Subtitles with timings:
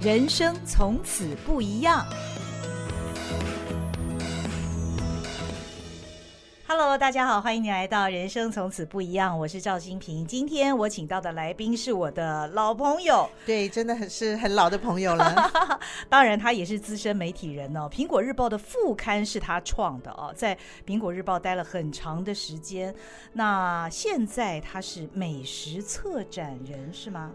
[0.00, 2.06] 人生从此不一样。
[6.68, 10.24] Hello，大家好，欢迎你来到《人生从此不一样》，我是赵新平。
[10.24, 15.50] 今天我请到的来宾是我的老朋友，对，真的很是很老的朋友了。
[16.08, 17.90] 当然，他也是资深媒体人哦。
[17.90, 20.56] 苹果日报的副刊是他创的哦，在
[20.86, 22.94] 苹果日报待了很长的时间。
[23.32, 27.32] 那现在他是美食策展人是吗？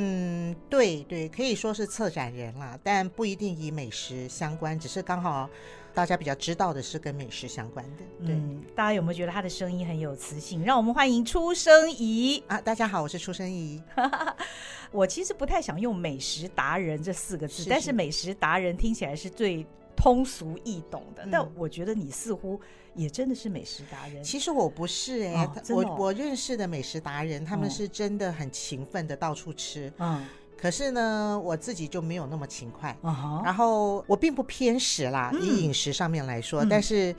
[0.00, 5.50] 嗯，对对，可以说是策展人啦，但不一定以美食相关，只是刚好。
[5.94, 10.62] 大家比较知道的是跟美食相关的，对，嗯、大家有没有觉得他的声音很有磁性？
[10.62, 12.60] 让我们欢迎出生仪啊！
[12.60, 13.82] 大家好，我是出生仪。
[14.92, 19.66] 我其实不太想用“美食达人”这四个字，是是，但是“美食达人”听起来是最
[19.98, 21.24] 通俗易懂的。
[21.24, 22.60] 嗯、但我觉得你似乎
[22.94, 24.22] 也真的是美食达人。
[24.22, 29.92] 其实我不是哎、欸，哦哦、我我认识的美食达人，他们是真的很勤奋的到处吃。
[29.98, 30.24] 嗯。
[30.56, 32.96] 可是呢，我自己就没有那么勤快。
[33.02, 33.44] Uh huh.
[33.44, 36.64] 然后我并不偏食啦，嗯、以饮食上面来说。
[36.64, 37.16] 嗯、但是，嗯，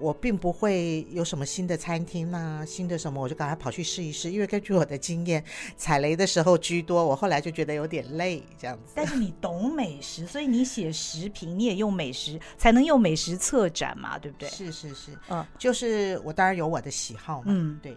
[0.00, 4.30] 我并不会有什么新的餐厅呐、啊，新的什么我就赶快跑去试一试。
[4.30, 5.42] 因为根据我的经验，
[5.76, 7.06] 踩雷的时候居多。
[7.06, 8.92] 我后来就觉得有点累，这样子。
[8.96, 14.48] 但是你懂美食，所以你写食评，你也用美食，才能用美食策展嘛，对不对？
[14.48, 17.46] 是是是，嗯，就是我当然有我的喜好嘛。
[17.48, 17.96] 嗯，对。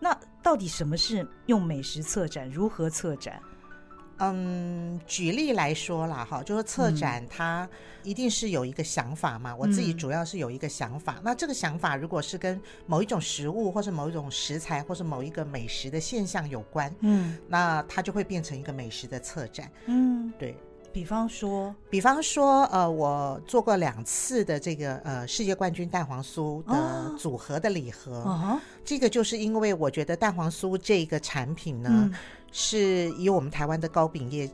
[0.00, 2.48] 那到底什么是用美食策展？
[2.48, 3.42] 如何策展？
[4.18, 7.68] 嗯，举例来说啦，哈，就是策展它
[8.02, 9.52] 一定是有一个想法嘛。
[9.52, 19.70] 嗯、我自己主要是有一个想法，嗯、那这个想法如果是跟某一种食物，或是某一种食材，或是某一个美食的现象有关，嗯，那它就会变成一个美食的策展。
[19.86, 20.56] 嗯，对。
[20.90, 31.90] 比方说，比方说，呃，我做过两次的这个呃世界冠军蛋黄酥的组合的礼盒，哦、这个就是因为我觉得蛋黄酥这个产品呢。
[31.92, 32.14] 嗯
[32.50, 34.50] 是以我们台湾的糕饼业，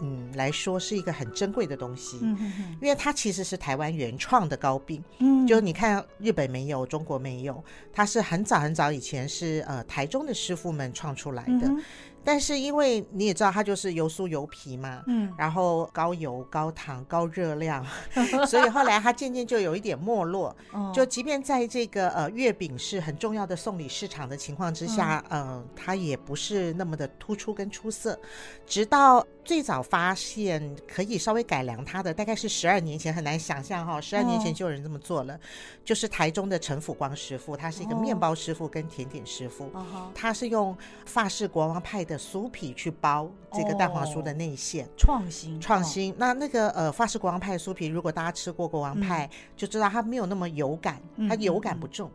[0.00, 11.66] 嗯来说是一个很珍贵的东西，嗯哼哼，因为它其实是台湾原创的糕饼，嗯，就你看日本没有，中国没有，它是很早很早以前是呃台中的师傅们创出来的。
[11.66, 11.82] 嗯
[12.24, 17.84] 但是因为你也知道，它就是油酥油皮嘛，嗯，然后高油、高糖、高热量，
[18.46, 20.54] 所以后来它渐渐就有一点没落。
[20.72, 28.18] 哦、就即便在这个呃月饼是很重要的送礼市场的情况之下，嗯、呃，它也不是那么的突出跟出色。
[28.66, 35.40] 直到最早发现可以稍微改良它的，大概是十二年前，很难想象哈，十二年前就有人这么做了，哦、
[35.84, 40.76] 就是台中的陈辅光师傅，他是一个面包师傅跟甜点师傅，哦、他是用
[41.06, 42.18] 法式国王派的。
[42.28, 46.14] 酥皮去包这个蛋黄酥的内馅，创新创新。
[46.18, 52.10] 那那个呃法式国王派酥皮，如果大家吃过国王派，就知道它没有那么油感，它油感不重，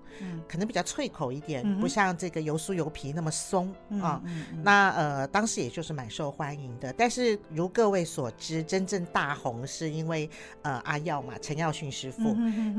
[0.47, 4.21] 可能比较脆口一点，不像这个油酥油皮那么松啊。
[4.61, 6.93] 那呃当时也就是蛮受欢迎的。
[6.93, 10.29] 但是如各位所知，真正大红是因为
[10.61, 12.35] 呃阿耀嘛，陈耀训师傅，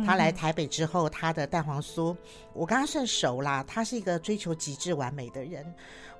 [0.06, 2.14] 他来台北之后，他的蛋黄酥，
[2.54, 5.66] 我跟他算熟啦，他是一个追求极致完美的人。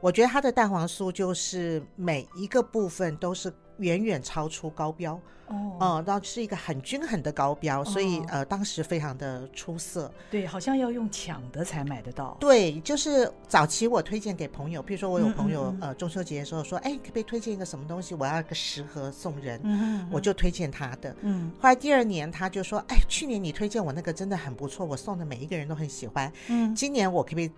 [0.01, 10.11] 我觉得他的蛋黄酥就是每一个部分都是远远超出高标哦，嗯，然后是一个很均衡的高标，所以呃，当时非常的出色。
[10.31, 12.37] 对，好像要用抢的才买得到。
[12.41, 18.15] 对，就是早期我推荐给朋友，比如说我有朋友、嗯嗯、呃中秋节的时候说，哎，可不可以推荐一个什么东西？
[18.15, 21.15] 我要一个十盒送人，嗯我就推荐他的。
[21.21, 26.33] 嗯，后来第二年他就说，哎，去年你推荐我那个真的很不错，我送的每一个人都很喜欢。
[26.49, 27.51] 嗯，今年我可不可以？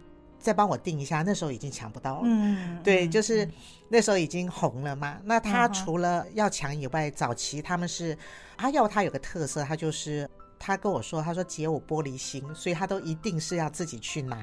[0.46, 2.20] 再帮我订一下，那时候已经抢不到了。
[2.22, 3.48] 嗯，对，就是
[3.88, 5.18] 那时候已经红了嘛。
[5.24, 8.16] 那他除了要抢以外，早期他们是
[8.54, 14.38] 阿耀，他有个特色，他就是他跟我说，他说姐我玻璃心，所以他都一定是要自己去拿，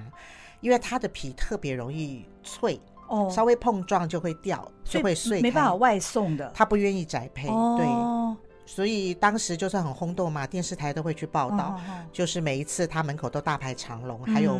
[0.59, 2.78] 因为他的皮特别容易脆，
[3.08, 6.52] 哦，稍微碰撞就会掉，就会碎，没办法外送的。
[6.53, 7.88] 他不愿意宅配，对，
[8.66, 11.80] 所以当时就是很轰动嘛，电视台都会去报道，
[12.12, 14.59] 就是每一次他门口都大排长龙，还有。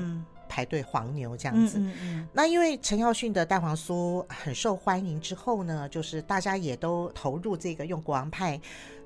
[0.49, 8.59] 排队黄牛这样子，嗯嗯嗯，那因为陈耀迅的蛋黄酥很受欢迎之后呢，就是大家也都投入这个用国王派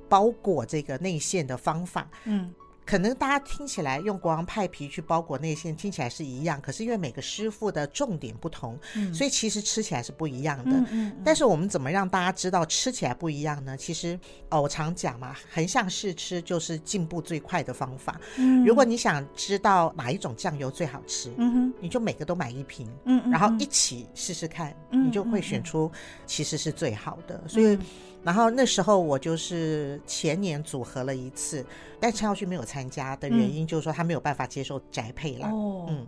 [0.09, 2.53] 包裹这个内馅的方法，嗯。
[2.87, 10.71] 可能大家听起来用国王派皮去包裹内馅，听起来是一样，可是因为每个师傅的重点不同，嗯、所以其实吃起来是不一样的。
[10.71, 13.75] 嗯嗯嗯、但是我们怎么让大家知道吃起来不一样呢？
[13.75, 14.17] 其实
[14.49, 18.17] 哦，我常讲嘛，横向试吃就是进步最快的方法。
[18.37, 22.87] 嗯、如果你想知道哪一种酱油最好吃，嗯、你就每个都买一瓶，
[23.29, 25.91] 然后一起试试看，嗯、你就会选出
[26.25, 27.41] 其实是最好的。
[27.43, 27.77] 嗯、所以，
[28.23, 31.65] 然后那时候我就是前年组合了一次，
[31.99, 35.47] 但陈耀旭没有参参加的原因，就是说他没有办法接受宅配了。
[35.47, 36.05] 哦，嗯，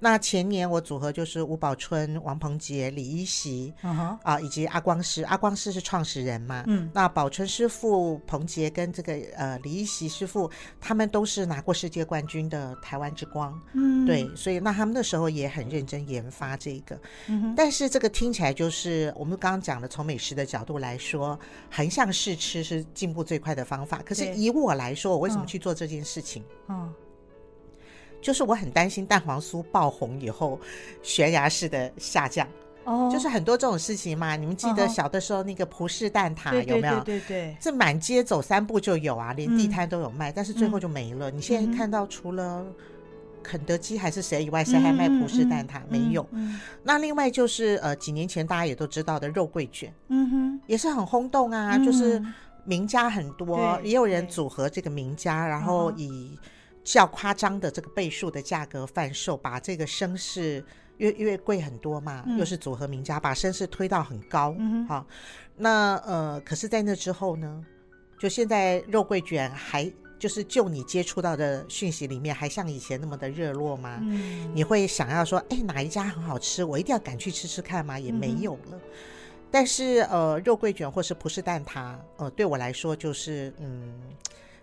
[0.00, 4.40] 那前年我组合就是吴宝春、王鹏杰、李一席，啊、uh-huh.
[4.40, 5.22] 以及阿光师。
[5.24, 6.64] 阿光师是创始人嘛？
[6.68, 10.50] 嗯，那宝春师傅、鹏杰跟这个呃李一席师傅，
[10.80, 13.60] 他们都是拿过世界冠军的台湾之光。
[13.74, 16.98] 嗯，对，所以那他们那时候也很认真研发这个。
[17.26, 21.38] 嗯哼，但是这个听起来就是我们刚刚讲的，从美食的角度来说，
[21.70, 24.00] 横向试吃是进步最快的方法。
[24.04, 26.42] 可是以我来说，我为什么去做这件事情？
[26.68, 26.92] 嗯，
[28.20, 30.58] 就是我很担心蛋黄酥爆红以后
[31.02, 32.48] 悬崖式的下降。
[32.84, 34.36] 哦，就是很多这种事情嘛。
[34.36, 37.00] 你们记得小的时候那个葡式蛋挞有没有？
[37.00, 41.30] 对对对，这满街走三步就有啊，连地摊都有卖，但是最后就没了。
[41.30, 42.64] 你现在看到除了
[43.46, 45.80] 肯德基还是谁以外，谁还卖葡式蛋挞？
[45.88, 46.28] 没有。
[46.82, 52.22] 那另外就是呃，几年前大家也都知道的肉桂卷，嗯哼，也是很轰动啊，就是。
[52.68, 56.36] 名家很多，也有人组合这个名家，然后以
[56.82, 60.64] 较夸张的这个倍数的价格贩售，把这个声势
[60.96, 64.46] 越越贵很多嘛，嗯、又是组合名家，把声势推到很高。
[64.50, 65.06] 好、嗯哼，
[65.56, 67.64] 那呃，可是，在那之后呢，
[68.18, 73.98] 就现在肉桂卷还就是就你接触到的讯息里面，还像以前那么的热络吗？
[74.02, 77.98] 嗯、你会想要说，哎，哪一家很好吃，我一定要赶去吃吃看吗？
[77.98, 78.72] 也没有了。
[78.72, 78.80] 嗯
[79.48, 83.94] 但是呃，肉桂卷或是葡式蛋挞，呃，对我来说就是嗯，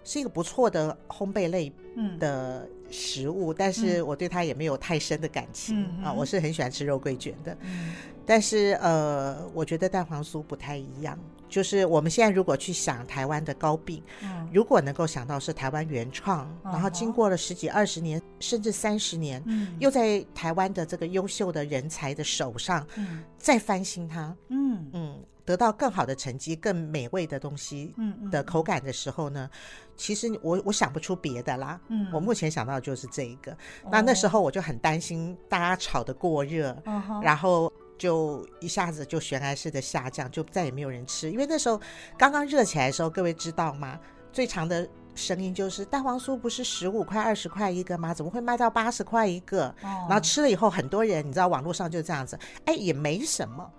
[0.04, 1.72] 是一个不错的烘焙类
[2.20, 3.54] 的食物。
[3.54, 6.14] 嗯、但是我对它也没有太深的感情、嗯、啊。
[6.14, 7.94] 我是很喜欢吃肉桂卷的，嗯、
[8.26, 11.18] 但是呃，我觉得蛋黄酥不太一样。
[11.54, 27.94] 就是我们现在如果去想台湾的糕饼，嗯、如果能够想到是台湾原创，嗯、然后经过了十几二十年，甚至三十年，嗯、又在台湾的这个优秀的人才的手上，嗯、再翻新它，嗯嗯，得到更好的成绩、更美味的东西
[28.32, 31.80] 的口感的时候呢，嗯嗯、其实我我想不出别的啦。
[31.90, 33.52] 嗯、我目前想到的就是这一个。
[33.84, 37.72] 嗯、那那时候我就很担心大家炒得过热，嗯、然后。
[38.04, 41.32] 就一下子就悬崖式的下降，就再也没有人吃。
[41.32, 41.80] 因为那时候
[42.18, 43.98] 刚刚热起来的时候，各位知道吗？
[44.34, 44.86] 最长的
[45.16, 48.14] 声音就是蛋黄酥不是十五块、二十块一个吗？
[48.14, 49.68] 怎么会卖到八十块一个？
[49.84, 53.72] 哦、然后吃了以后，很多人你知道，网络上就这样子，哎，也没什么。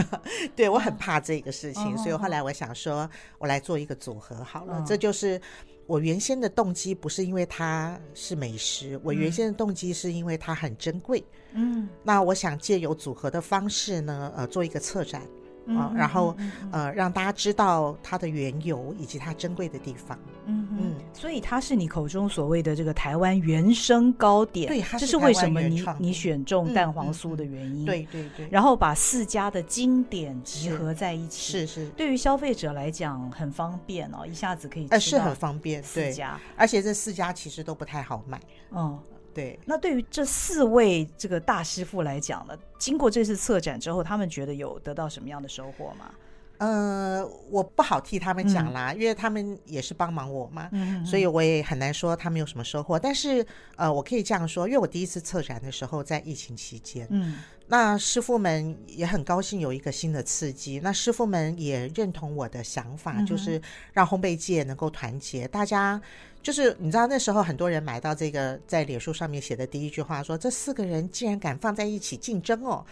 [0.54, 3.08] 对，我很怕这个事情，哦、所以后来我想说，
[3.38, 4.76] 我来做一个组合好了。
[4.76, 5.40] 哦、这就是
[5.86, 11.22] 我原先的动机，不是因为它是美食，我原先的动机是因为它很珍贵。
[11.52, 15.22] 嗯，那我想借由组合的方式呢，呃，做一个策展。
[15.68, 16.36] 啊，然后
[16.70, 20.18] 呃，让大家知道它的缘由以及它珍贵的地方。
[20.46, 24.68] 嗯嗯，所以它是你口中所谓的这个台湾原生糕点。
[24.68, 27.86] 对，这是为什么你你选中蛋黄酥的原因。
[27.86, 28.46] 对对对。
[28.50, 31.52] 然后把四家的经典集合在一起。
[31.52, 31.88] 是是。
[31.96, 34.86] 对于消费者来讲很方便哦，一下子可以。
[34.90, 35.82] 呃，是很方便。
[35.82, 38.38] 四家，而且这四家其实都不太好买。
[38.72, 38.98] 嗯。
[39.34, 46.10] 对，那对于这四位这个大师傅来讲呢，经过这次策展之后，他们觉得有得到什么样的收获吗？
[46.58, 52.96] 呃，我不好替他们讲啦，嗯、因为他们也是帮忙我嘛，嗯、所以我也很难说他们有什么收获。
[52.96, 53.44] 但是
[53.74, 63.60] 呃，我可以这样说，因为我第一次策展的时候在疫情期间，嗯，那师傅们也很高兴有一个新的刺激，那师傅们也认同我的想法，嗯、就是
[63.92, 66.00] 让烘焙界能够团结，大家。
[66.42, 72.84] 就是你知道那时候很多人买到这个在脸书上面写的第一句话说，这四个人竟然敢放在一起竞争哦，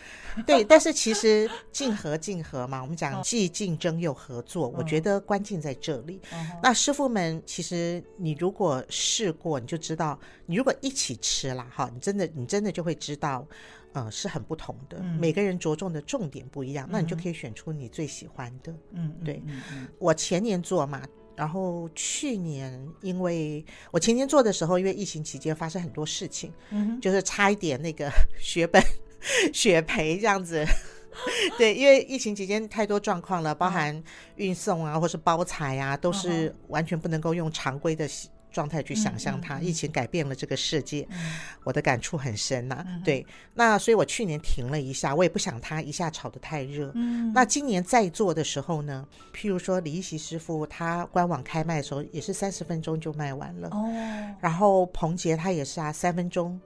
[0.46, 6.18] 对，但是其实竞合竞合嘛，我们讲既竞争又合作，我觉得关键在这里。
[6.62, 13.46] 那师傅们其实你如果试过，你就知道，你如果一起吃了哈，你真的你真的就会知道，
[13.92, 18.74] 呃，是很不同的，每个人着重的重点不一样，那你就可以选出你最喜欢的。
[18.92, 19.42] 嗯，对，
[19.98, 21.02] 我前年做嘛。
[21.34, 28.82] 然后去年，因为我前年做的时候，因为疫情期间发生很多事情，嗯、就是差一点那个 血本
[29.52, 30.62] 血赔这样子。
[31.56, 34.02] 对，因为疫情期间太多状况了，包含
[34.36, 38.06] 运送啊，或是包材啊，都是完全不能够用常规的。
[38.52, 41.06] 状态去想象它，疫情改变了这个世界，
[41.64, 42.84] 我的感触很深呐。
[43.04, 46.92] 对，那所以我去年停了一下，我也不想它一下炒得太热。
[47.34, 53.68] 那今年再做的时候呢，譬如说李一席师傅他官网开卖的时候也是三十分钟就卖完了。
[53.70, 53.88] 哦。
[54.40, 56.60] 然后彭杰他也是啊，三分钟。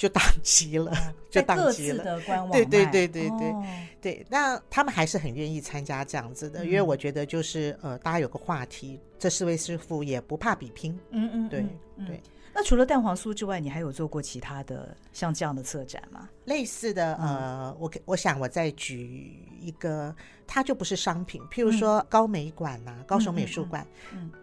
[0.00, 0.90] 就宕机了，
[1.28, 2.18] 就宕机了。
[2.50, 3.54] 对对对对对
[4.00, 10.98] 对，那他们还是很愿意参加这样子的，因为我觉得就是呃，大家有个话题，这四位师傅也不怕比拼。
[11.10, 11.66] 嗯嗯，对
[12.06, 12.18] 对。
[12.54, 16.30] 那除了蛋黄酥之外，你还有做过其他的像这样的策展吗？
[16.46, 20.16] 类似的，呃，我我想我再举一个，
[20.46, 23.86] 它就不是商品，譬如说高美馆呐，高雄美术馆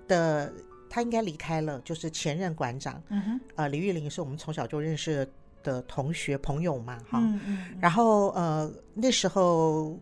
[0.07, 0.53] 的。
[0.89, 5.27] 他应该离开了，就是前任馆长，嗯哼，呃，李玉玲是我们从小就认识
[5.67, 9.99] 的同学朋友嘛，哈，嗯嗯，然后呃那时候。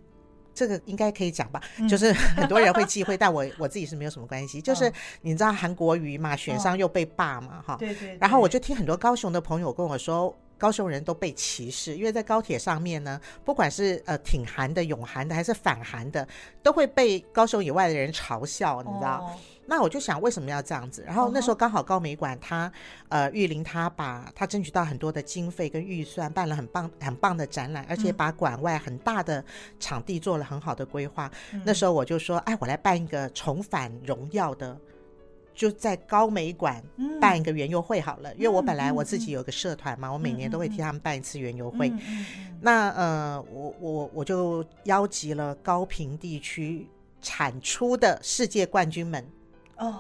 [0.58, 4.62] 这个应该可以讲吧，嗯、就是很多人会忌讳，但我我自己是没有什么关系。
[4.64, 4.90] 就是
[5.22, 7.78] 你知道韩国瑜嘛，选上又被罢嘛，哈、哦。
[7.78, 8.18] 对对。
[8.22, 16.28] 然后我就听很多高雄的朋友跟我说，高雄人都被歧视，因为在高铁上面呢，不管是呃挺韩的、永韩的，还是反韩的，
[16.64, 19.20] 都会被高雄以外的人嘲笑，你知道。
[19.20, 21.04] 哦那我就想为什么要这样子？
[21.08, 22.72] 然后那时候刚好高美馆他，
[23.10, 29.44] 呃，玉林他把他争取到很多的经费跟预算，办了很棒很棒的展览，而且把馆外很大的
[29.80, 31.32] 场地做了很好的规划。
[31.52, 34.78] 嗯、那时候我就说，哎，我来办一个重返荣耀的，
[35.56, 36.84] 就在高美馆
[37.20, 38.32] 办一个园游会好了。
[38.34, 41.90] 嗯、因为我本来我自己有个社团嘛，嗯、我每年都会替他们办一次园游会。
[41.90, 42.26] 嗯、
[42.62, 46.88] 那呃，我我我就邀集了高平地区
[47.22, 49.26] 产出的世界冠军们。
[49.78, 49.96] 哦，oh.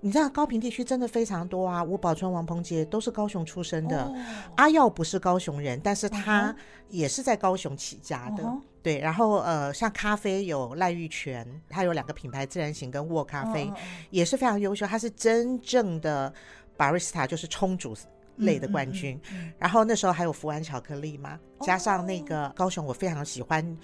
[0.00, 4.04] 你知道高平地区真的非常多啊，吴宝春、王鹏杰都是高雄出生的。
[4.04, 4.16] Oh.
[4.56, 6.54] 阿耀不是高雄人，但是他
[6.88, 8.42] 也是在高雄起家的。
[8.44, 8.60] Uh.
[8.82, 13.76] 对，然后呃，像咖啡有赖玉泉，它有两个品牌，自然醒跟沃咖啡，uh.
[14.10, 14.84] 也是非常优秀。
[14.84, 16.32] 它是真正的
[16.76, 17.96] barista，就是冲煮
[18.36, 19.14] 类的冠军。
[19.30, 23.76] 嗯嗯嗯、然后那时候还有福安巧克力嘛，加上那个高雄，我非常喜欢。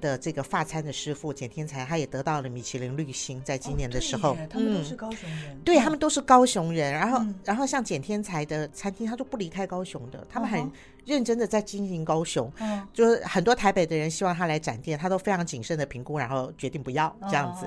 [0.00, 6.92] 的这个发餐的师傅简天才，他也得到了米其林绿星，在今年的时候，他们都是高雄人，对，他们都是高雄人。
[6.92, 10.70] 然后，然后像简天才的餐厅，他都不离开高雄的，他们很
[11.06, 12.52] 认真的在经营高雄。
[12.92, 17.66] 就是很多台北的人希望他来展店，他都非常谨慎的评估，然后决定不要这样子。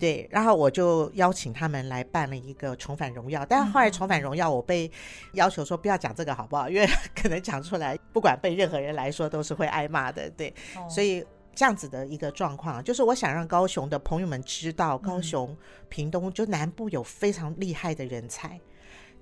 [0.00, 4.90] 对，然后我就邀请他们来办了一个重返荣耀，但是后来重返荣耀，我被
[5.34, 6.68] 要求说不要讲这个好不好？
[6.68, 10.30] 因为 可能讲出来，不管被任何人来说都是会挨骂的。
[10.30, 10.54] 对，
[10.88, 11.24] 所以。
[11.58, 15.56] 这样子的一个状况，就是我想让高雄的朋友们知道，高雄、
[15.88, 18.60] 屏东就南部有非常厉害的人才，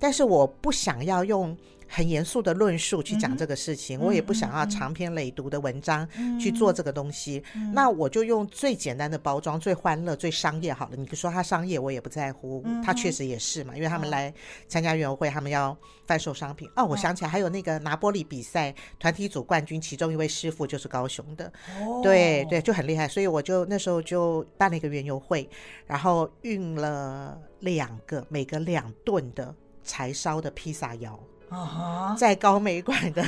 [0.01, 1.57] 但是我不想要用。
[1.95, 6.09] 很严肃的论述去讲这个事情，嗯、我也不想要长篇累牍的文章
[6.41, 7.41] 去做这个东西。
[7.55, 10.97] 嗯、那我就用最简单的包装，最欢乐、最商业好了。
[10.97, 14.35] 你说他商业，我也不在乎，嗯、他确实也是嘛，因为他们来
[14.67, 16.69] 参加园游会，他们要贩售商品。
[16.75, 21.47] 哦，我想起来，还有那个拿玻璃比赛团体组冠军，其中一位师傅就是高雄的，
[21.81, 23.07] 哦、对对，就很厉害。
[23.07, 25.49] 所以我就那时候就办了一个园游会，
[25.87, 31.17] 然后运了两个，每个两吨的柴烧的披萨窑。
[31.55, 32.17] Uh huh.
[32.17, 33.23] 在高美馆的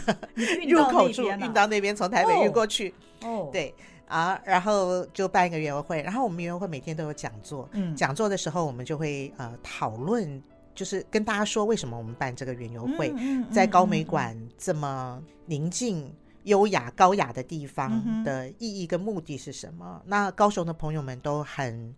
[0.67, 2.93] 入口处运到那边，从台北运过去。
[3.23, 3.41] 哦，oh.
[3.45, 3.53] oh.
[3.53, 3.73] 对
[4.09, 7.69] 啊，然后就办一个园游会，然后我们园游会每天都有讲座。
[7.73, 10.43] 嗯，讲座的时候我们就会呃讨论，
[10.75, 13.15] 就是跟大家说为什么我们办这个园游会，
[13.53, 16.13] 在高美馆这么宁静、
[16.45, 20.03] 优雅、高雅的地方的意义跟目的是什么？
[20.05, 21.95] 那高雄的朋友们都很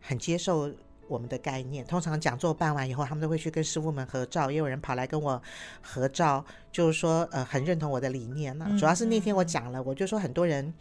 [0.00, 0.70] 很接受。
[1.08, 5.40] 我们的概念，通常讲座办完以后，他们都会去跟师傅们合照，也有人跑来跟我
[5.80, 8.78] 合照，就是说，呃，很认同我的理念呢、啊。
[8.78, 10.72] 主要是那天我讲了，我就说很多人，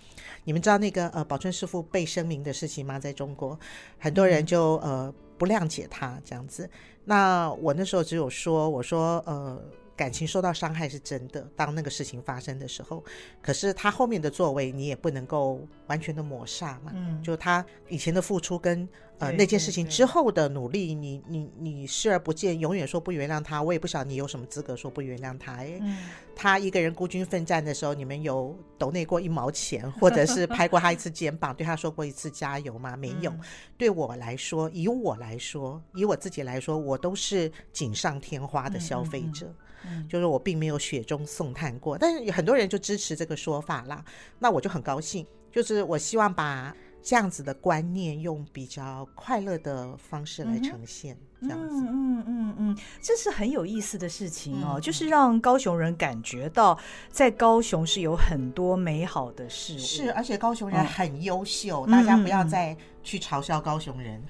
[0.44, 3.00] 你们知道那个呃宝春师傅被声明的事情吗？
[3.00, 3.60] 在中国，
[4.00, 6.70] 很多人就呃不谅解他这样子。
[7.06, 9.62] 那我那时候只有说，我说呃。
[9.96, 13.04] 感情受到伤害是真的，当那个事情发生的时候，
[13.42, 16.92] 可是他后面的作为你也不能够完全的抹煞嘛。
[16.96, 18.88] 嗯，就他以前的付出跟
[19.20, 25.54] 呃那件事情之后的努力，你你你视而不见，永远说不原谅他，我也不晓得你有什么资格说不原谅他。
[25.54, 32.98] 哎，嗯，他一个人孤军奋战的时候，你们有抖内过一毛钱，或者是拍过他一次肩膀，对他说过一次加油吗？
[32.98, 33.30] 没有。
[33.30, 33.40] 嗯，
[33.78, 39.46] 对我来说，以我来说，以我自己来说，我都是锦上添花的消费者。
[39.46, 44.04] 嗯嗯嗯就是我并没有雪中送炭过，但是有很多人就支持这个说法啦，
[44.40, 45.26] 那我就很高兴。
[45.52, 51.16] 就是我希望把这样子的观念用比较快乐的方式来呈现。
[51.16, 56.78] 嗯这样子，嗯嗯嗯嗯，这是很有意思的事情哦，就是让高雄人感觉到
[57.12, 64.24] 在高雄是有很多美好的事物，是，而且高雄人很优秀，大家不要再去嘲笑高雄人。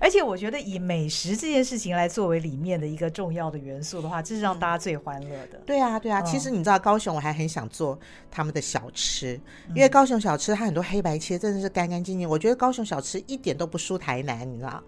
[0.00, 5.58] 而且我觉得以美食这件事情来作为里面的一个重要的元素的话，这是让大家最欢乐的。
[5.66, 7.98] 对啊，对啊，其实你知道高雄，我还很想做
[8.30, 9.40] 他们的小吃，
[9.74, 14.82] 因为高雄小吃它很多黑白切真的是干干净净，我觉得高雄小吃一点都不输台南，你知道。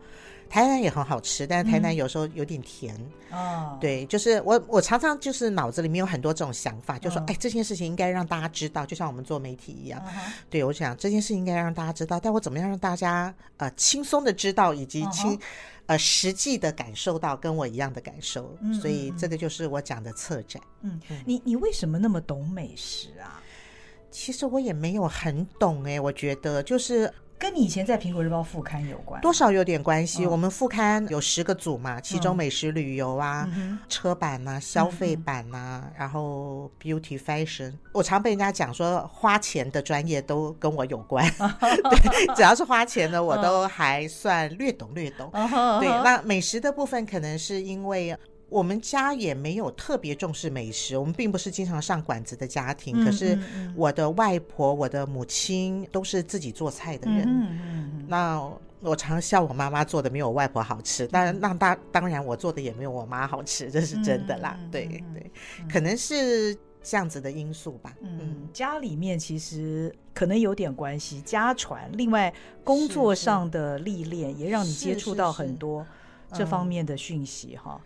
[0.50, 2.92] 台南也很好吃，但是台南有时候有点甜。
[3.30, 10.02] 哦、嗯，对，就是我我常常就是脑子里面有很多这种想法，嗯、就说哎，这件事情应该让大家知道，就像我们做媒体一样。
[10.08, 15.38] 嗯、对，我想这件事情应该让大家知道，但我怎么样让大家呃轻松的知道，以及轻、嗯、
[15.86, 18.58] 呃实际的感受到跟我一样的感受。
[18.60, 20.60] 嗯、所以这个就是我讲的策展。
[20.82, 23.40] 嗯，嗯你你为什么那么懂美食啊？
[24.10, 27.08] 其实我也没有很懂哎、欸，我觉得就是。
[27.40, 30.26] 跟你以前在苹果日报副刊有关，多少有点关系。
[30.26, 41.26] 哦、我们副刊有十个组嘛，其中美食旅游啊、嗯、车版啊、消费版啊，嗯、然后 beauty fashion，我常被人家讲说花钱的专业都跟我有关。
[41.88, 45.30] 对，只要是花钱的，我都还算略懂略懂。
[45.80, 48.14] 对，那美食的部分可能是因为。
[48.50, 53.02] 我们家也没有特别重视美食，我们并不是经常上馆子的家庭。
[53.02, 53.38] 嗯、可是
[53.76, 58.06] 我的外婆、我的母亲都是自己做菜的人。
[58.08, 58.42] 那
[58.80, 64.56] 我常笑我妈妈做的没有我外婆好吃，当然那当当然我做的也没有我妈好吃，这是真的啦。
[64.58, 65.30] 嗯、对对，
[65.70, 66.52] 可能是
[66.82, 67.94] 这样子的因素吧。
[68.00, 71.88] 嗯，嗯家里面其实可能有点关系，家传。
[71.92, 72.32] 另外，
[72.64, 75.86] 工作上的历练也让你接触到很多
[76.32, 77.80] 这方面的讯息哈。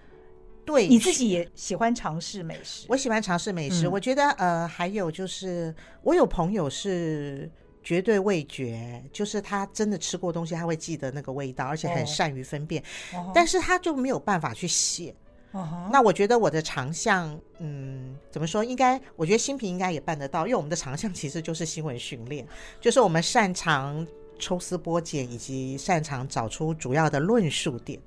[0.64, 3.86] 对，你自己也喜欢尝试美食，我喜欢尝试美食。
[3.86, 7.50] 嗯、我觉得呃，还有就是，我有朋友是
[7.82, 12.82] 绝对味觉，就是他真的吃过东西，他会记得那个味道，而且很善于分辨。
[13.12, 15.14] 哦、但是他就没有办法去写。
[15.52, 18.64] 哦、那我觉得我的长项，嗯，怎么说？
[18.64, 22.46] 应该，我觉得心屏应该也办得到，因为我们的长项其实就是新闻训练，
[22.80, 24.04] 就是我们擅长
[24.38, 28.00] 抽丝剥茧，以及擅长找出主要的论述点。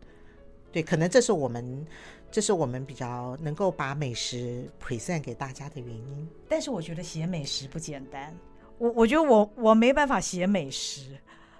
[0.72, 1.86] 对，可能这是我们。
[2.30, 6.28] 这是我们比较能够把美食 present 给大家的原因。
[6.48, 8.36] 但是我觉得写美食不简单，
[8.78, 11.18] 我我觉得我我没办法写美食，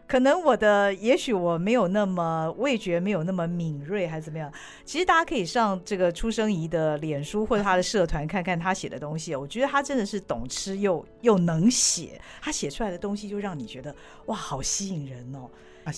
[0.08, 4.52] 可能我的也许我没有那么味觉没有那么敏锐，还是怎么样？
[4.86, 13.96] 其实大家可以上这个初生仪的脸书或者他的社团看看他写的东西，我觉得他真的是懂吃又又能写，他写出来的东西就让你觉得
[14.28, 15.50] 哇，好吸引人哦。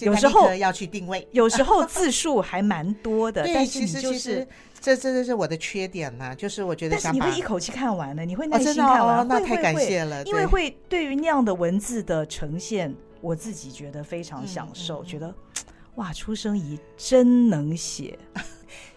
[0.02, 4.48] 有时候要去定位， 有时候字数还蛮多的， 但其实就是
[4.80, 15.34] 这这这是我的缺点呢，就是我觉得但是你会一口气看完的，你会耐心看完，那太感谢了，因为会对于那样的文字的呈现，我自己觉得非常享受，觉得
[15.96, 18.18] 哇，出生仪真能写，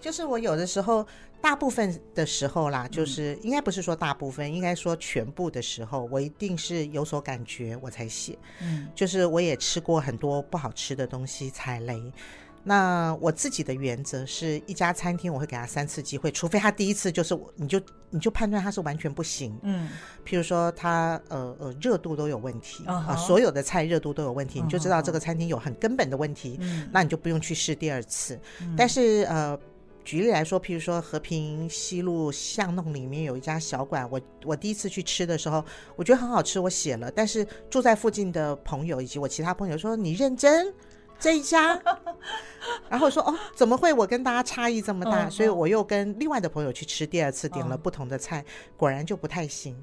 [0.02, 1.06] 就是我有的时候。
[1.42, 8.38] 大部分的时候啦，就是应该不是说大部分，应该说全部的时候，我一定是有所感觉我才写。
[8.60, 12.00] 嗯，就是我也吃过很多不好吃的东西，踩雷。
[12.62, 19.58] 那我自己的原则是一家餐厅，我会给他三次机会，除非他第一次就是我，你就你就判断他是完全不行。
[19.64, 19.88] 嗯，
[20.24, 26.56] 譬如说他呃呃热度都有问题啊，所有的菜热度都有问题，你就知道这个餐厅有很根本的问题。
[26.60, 28.40] 嗯，那你就不用去试第二次。
[28.76, 29.58] 但是呃。
[30.04, 35.64] 举例来说，譬如说和平西路巷弄里面有一家小馆，我我第一次去吃的时候，
[35.96, 37.10] 我觉得很好吃，我写了。
[37.10, 40.72] 但是住在附近的朋友以及我其他朋友说：“你认真。”
[41.22, 41.80] 这一家，
[42.90, 45.30] 然后说哦，怎么会我跟大家差异这么大？
[45.30, 48.44] 所以我又跟另外的朋友去吃第二次，点了不同的菜，
[48.76, 49.80] 果然就不太行。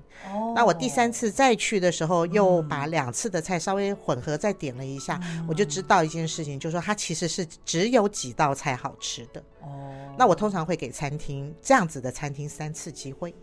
[0.54, 9.42] 那我第三次再去的时候，又把两次的菜稍微混合再点了一下，我就知道一件事情，就是说它其实是只有几道菜好吃的。
[9.62, 13.34] 哦，那我通常会给餐厅这样子的餐厅三次机会。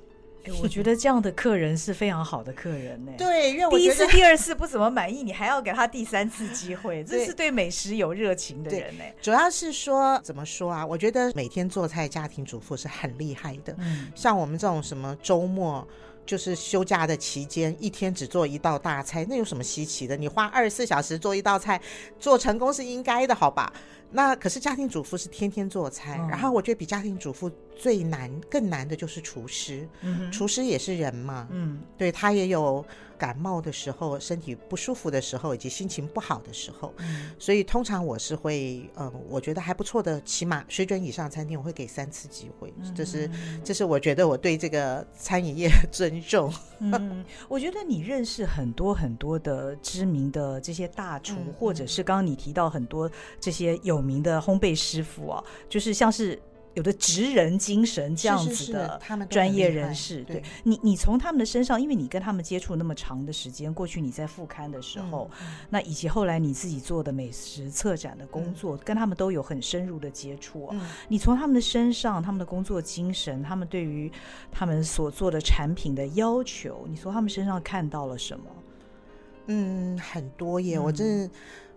[0.60, 3.12] 我觉得这样的客人是非常好的客人呢。
[3.18, 9.04] 对，因为第一次、第二次不怎么满意，你还要给他第三次机会，这是对美食有热情的人呢。
[9.20, 10.86] 主要是说怎么说啊？
[10.86, 13.74] 我觉得每天做菜家庭主妇是很厉害的。
[13.78, 15.86] 嗯，像我们这种什么周末
[16.24, 20.16] 就是休假的期间，一天只做一道大菜，那有什么稀奇的？
[20.16, 21.80] 你花二十四小时做一道菜，
[22.18, 23.72] 做成功是应该的，好吧？
[24.16, 29.86] 那可是家庭主妇是天天做菜，然后我觉得比家庭主妇最难、更难的就是厨师。
[30.00, 32.82] 嗯，厨师也是人嘛，嗯，对，他也有
[33.18, 36.94] 感冒的时候、身体不舒服的时候，以及心情不好的时候。
[36.96, 42.72] 嗯，所以通常我是会，嗯，我觉得还不错的，起码水准以上的餐厅，我会给三次机会。
[42.94, 43.30] 这是，
[43.62, 46.50] 这是我觉得我对这个餐饮业尊重。
[46.78, 54.05] 嗯， 我觉得你认识很多很多的知名的这些大厨，或者是刚刚你提到很多这些有。
[54.06, 56.40] 有名的烘焙师傅啊，就是像是
[56.74, 60.22] 有的职人精神这样子的专业人士。
[60.22, 70.70] 对你，你从他们的身上，因为你跟他们接触那么长的时间，过去你在副刊的时候，嗯、那以及后来你自己做的美食策展的工作，嗯、跟他们都有很深入的接触、
[71.08, 74.12] 你从他们的身上，他们的工作精神，他们对于
[74.52, 78.44] 他们所做的产品的要求，你从他们身上看到了什么？
[79.46, 81.30] 嗯，很多耶，嗯、我真的。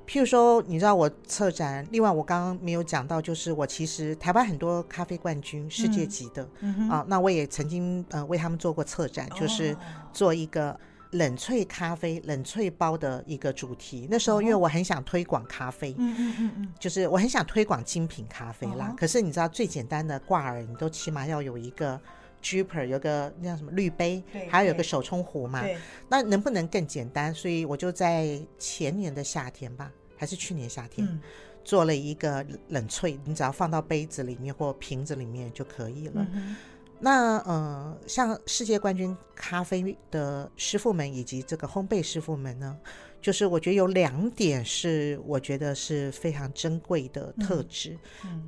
[0.09, 9.77] 譬如说，你知道我策展，另外我刚刚没有讲到，就是我其实台湾很多咖啡冠军，世界级的、嗯、啊，那我也曾经呃为他们做过策展，就是
[10.11, 10.75] 做一个
[11.11, 14.07] 冷萃咖啡冷萃包的一个主题。
[14.09, 18.91] 那时候因为我很想推广咖啡，嗯嗯嗯嗯，就是我很想推广精品咖啡啦。
[18.97, 22.01] 可是你知道最简单的挂耳，你都起码要有一个。
[22.41, 25.61] Juper 有个那叫什么滤杯，对还有有个手冲壶嘛。
[25.61, 27.35] 对，那能不能更简单？
[27.35, 31.21] 所以我就在前年的夏天吧，还是去年夏天，嗯、
[31.63, 36.27] 做了一个冷萃，你只要放到杯子里面或瓶子里面就可以了。
[36.33, 36.57] 嗯、
[36.99, 42.77] 那呃，像世界冠军咖啡的师傅们以及这个烘焙师傅们呢？
[43.21, 47.97] 就是我觉得有两点是我觉得是非常珍贵的特质。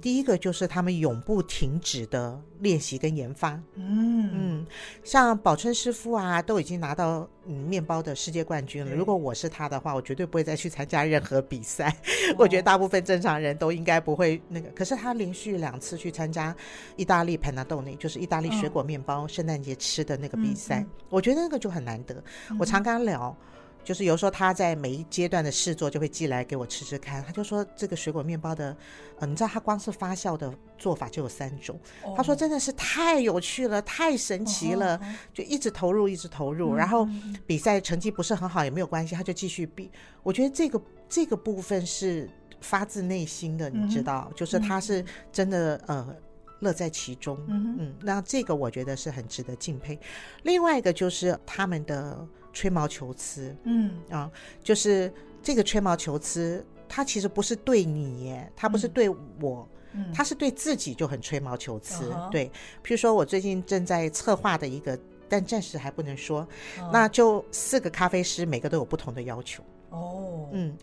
[0.01, 3.61] 第一个就是他们永不停止的练习跟研发。
[3.75, 4.65] 嗯嗯，
[5.03, 8.91] 像宝春师傅啊，都已经拿到嗯面包的世界冠军了。
[8.95, 11.89] 如果我是他的话，我绝对不会再去参加任何比赛。
[12.31, 14.69] 哦、 我觉得大部分正常人都应该不会那个。
[14.69, 16.55] 可是他连续两次去参加
[16.95, 22.15] 意大利 Panettone，就是意大利水果面包，圣诞节吃的那个比赛，嗯嗯、我觉得那个就很难得。
[22.49, 23.35] 嗯、我常跟他聊。
[23.83, 28.75] 就是有时候他在每一阶段的试做就会寄来给我吃吃看，他就说这个水果面包的，
[29.19, 35.01] 呃，你知道他光是发酵的做法就有三种，哦、他说真的是太有趣了，太神奇了，哦、
[35.33, 37.07] 就一直投入，一直投入，嗯、然后
[37.47, 39.89] 比赛成绩不是很好也没有关系，他就继续比。
[40.21, 42.29] 我觉得这个这个部分是
[42.61, 46.15] 发自内心的，你知道，嗯、就是他是真的呃
[46.59, 49.99] 乐在其中，嗯嗯，那这个我觉得是很值得敬佩。
[50.43, 52.27] 另外一个就是他们的。
[52.53, 54.31] 吹毛求疵，嗯啊，
[54.63, 55.11] 就是
[55.41, 59.09] 这个吹毛求疵，他其实不是对你耶，它不是对
[59.39, 62.11] 我，嗯，他是对自己就很吹毛求疵。
[62.13, 62.47] 嗯、对，
[62.83, 66.41] 譬如说我最近正在策划的一个，但暂时还不能说，
[66.79, 69.63] 哦、那就四个咖啡师，每个都有不同的要求。
[69.89, 70.77] 哦，嗯。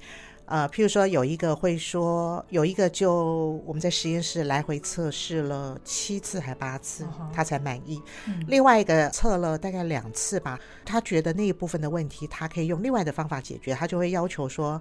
[0.49, 8.03] 呃，譬如说有一个会说，有一个就我们在实验室来回测试了七次还八次，他才满意。
[8.27, 14.81] 嗯、另外一个测了大概两次吧，他觉得那一部分的问题他可以用另外的方法解决，他就会要求说，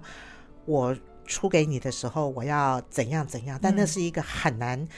[0.64, 4.80] 我出给你的时候我要怎样怎样，但那是一个很难。
[4.80, 4.88] 嗯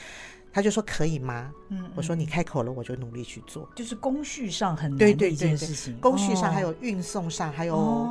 [0.51, 1.51] 他就说可以吗？
[1.69, 3.69] 嗯，我说你开口了，我就努力去做。
[3.75, 8.07] 就是工序上很难的一件事情，工序上还有运送上，还有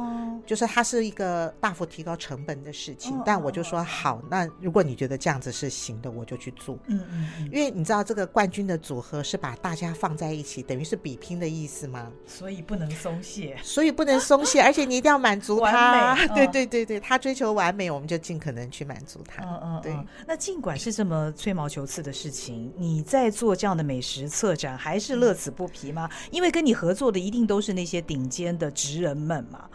[0.46, 3.20] 就是它是一个大幅提高成本的事情。
[3.26, 6.78] 但我就说好，那如果你觉得这样子是行的，我就去做。
[6.86, 12.10] 嗯嗯，因为你知道这个冠军的组合是把大家放在一起，等于是比拼的意思吗？
[12.26, 16.16] 所以不能松懈，所以不能松懈， 而且你一定要满足他。
[16.34, 19.44] 对对对对，他追求完美，我们就尽可能去满足他。
[19.44, 19.94] 嗯嗯，对。
[20.26, 26.08] 那尽管是这么吹毛求疵的事情，你在做这样的美食策展，还是乐此不疲吗？
[26.30, 29.68] 因为跟你合作的一定都是那些顶尖的职人们嘛。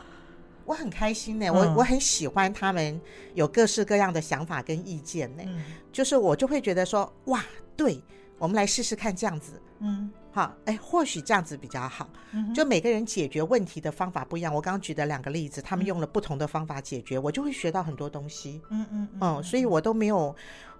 [0.64, 3.00] 我很开心呢，嗯、我我很喜欢他们
[3.34, 5.44] 有各式各样的想法跟意见呢。
[5.46, 7.44] 嗯、就是我就会觉得说，哇，
[7.76, 8.02] 对，
[8.40, 9.62] 我们来试试看这样子。
[9.80, 12.10] 嗯，好，哎，或许这样子比较好。
[12.32, 14.52] 嗯、就每个人解决问题的方法不一样。
[14.52, 18.62] 我刚刚举的两个例子，他们用了不同的方法解决，嗯、我就会学到很多东西。
[18.72, 20.36] 嗯嗯嗯，嗯，所以我都没有。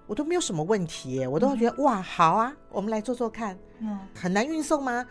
[0.06, 3.58] 我都没有什么问题，我都觉得、嗯、哇，好啊，我们来做做看。
[3.80, 5.04] 嗯，很难运送吗？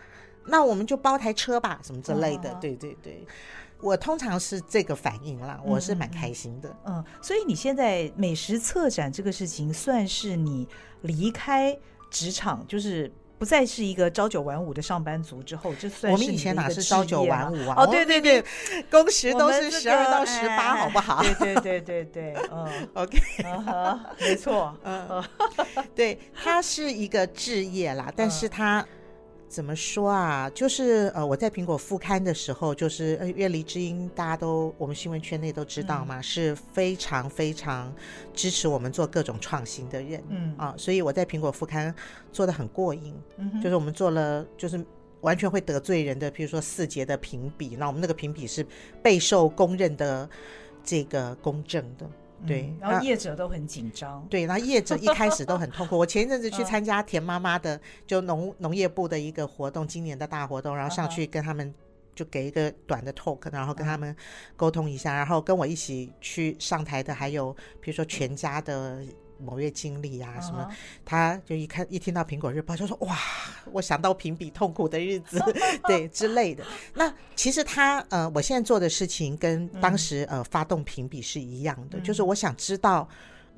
[0.46, 2.52] 那我们就包台车吧，什么之类的。
[2.52, 3.26] 嗯、对对对，
[3.80, 6.76] 我通常是这个反应啦，我是蛮开心的。
[6.84, 10.66] 嗯，所以你现在美食策展这个事情，算是你
[11.02, 11.78] 离开
[12.10, 13.12] 职场，就是。
[13.38, 17.74] 不再是一个朝九晚五的上班族之后，这算是我们以前哪是朝九晚五啊？
[17.78, 18.44] 哦，对对对，
[18.90, 21.22] 工时都是十二到十八，好不好？
[21.22, 23.18] 对对对对对，嗯，OK，
[24.20, 25.22] 没错，嗯，
[25.94, 28.86] 对，它是一个置业啦，但是它。
[29.48, 30.50] 怎么说啊？
[30.50, 37.94] 就是呃，我在苹果副刊的时候，就是呃，月离之音大家都我们新闻圈内都知道嘛，嗯、是非常非常
[38.34, 41.94] 支持我们做各种创新的人，嗯啊，所以我在苹果副刊
[42.32, 44.84] 做的很过瘾，嗯，就是我们做了就是
[45.20, 48.66] 完全会得罪人的，比如说四节的评比，那我们那个评比是
[49.02, 50.28] 备受公认的
[50.84, 52.06] 这个公正的。
[52.44, 54.26] 对，然后业者都很紧张。
[54.28, 55.96] 对，然后业者一开始都很痛苦。
[55.98, 61.72] 我前一阵子去参加田妈妈的，就农农业部的一个活动，今年的大活动，然后上去跟他们
[62.14, 64.14] 就给一个短的 talk，然后跟他们
[64.56, 69.02] 沟通一下，然后跟我一起去上台的还有，比如说全家的。
[69.38, 70.74] 某月经历啊，什么，uh.
[71.04, 73.16] 他就一看一听到苹果日报就说哇，
[73.72, 75.42] 我想到评比痛苦的日子，
[75.86, 76.64] 对之类的。
[76.94, 83.08] 那其实他呃，我现在做的事情跟当时呃发动评比是一样的，嗯、就是我想知道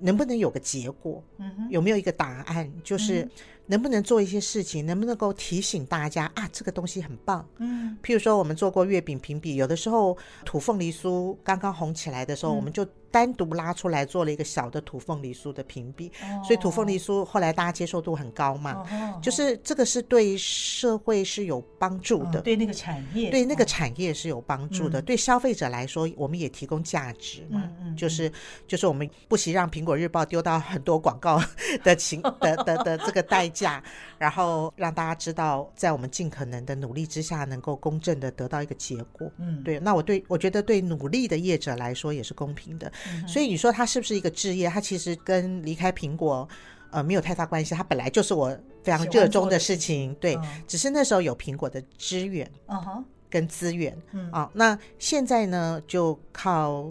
[0.00, 1.22] 能不能有个结果，
[1.70, 3.28] 有没有一个答案，就是
[3.68, 7.46] 能不能做一些事情，能不能够提醒大家啊，这个东西很棒。
[7.58, 12.84] 嗯，譬如说我们做过月饼评比，有的时候土凤梨酥刚刚红起来的时候，嗯、我们就。
[13.10, 28.30] 单独拉出来做了一个小的土凤梨酥的评比，哦、所以土凤梨酥后来大家接受度很高嘛，哦、就是这个是对社会是有帮助的，哦、对那个产业，对那个产业是有帮助的，哦、对消费者来说，我们也提供价值嘛，嗯嗯、就是
[28.66, 31.42] 就是我们不惜让苹果日报丢到很多广告
[31.82, 33.82] 的情的的的，的这个代价，
[34.18, 39.30] 然后让大家知道，在我们尽可能的努力之下，能够公正的得到一个结果。
[39.38, 39.80] 嗯，对。
[39.80, 42.90] 那我对我觉得对努力的业者来说也是公平的。
[43.10, 44.68] 嗯、所以你说他是不是一个置业？
[44.68, 46.48] 他其实跟离开苹果
[46.90, 47.74] 呃没有太大关系。
[47.74, 50.14] 他本来就是我非常热衷的事情。
[50.20, 56.90] 对、嗯，只是那时候有苹果的资源，嗯哼，跟资源，嗯啊，那现在呢就靠。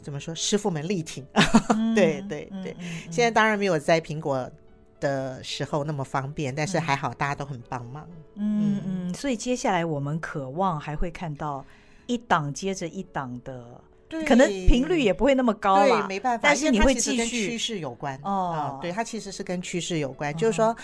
[0.00, 0.34] 怎么说？
[0.34, 1.26] 师傅们力挺，
[1.74, 2.74] 嗯、对对对。
[3.10, 4.50] 现在当然没有在苹果
[5.00, 8.08] 的时候那么方便，嗯、但是还好大家都很帮忙。
[8.34, 11.64] 嗯嗯，所以接下来我们渴望还会看到
[12.06, 13.80] 一档接着一档的，
[14.26, 16.48] 可能频率也不会那么高了，没办法。
[16.48, 18.80] 但是你会继续，跟趋势有关哦、嗯。
[18.80, 20.76] 对，它其实是跟趋势有关，哦、就是说，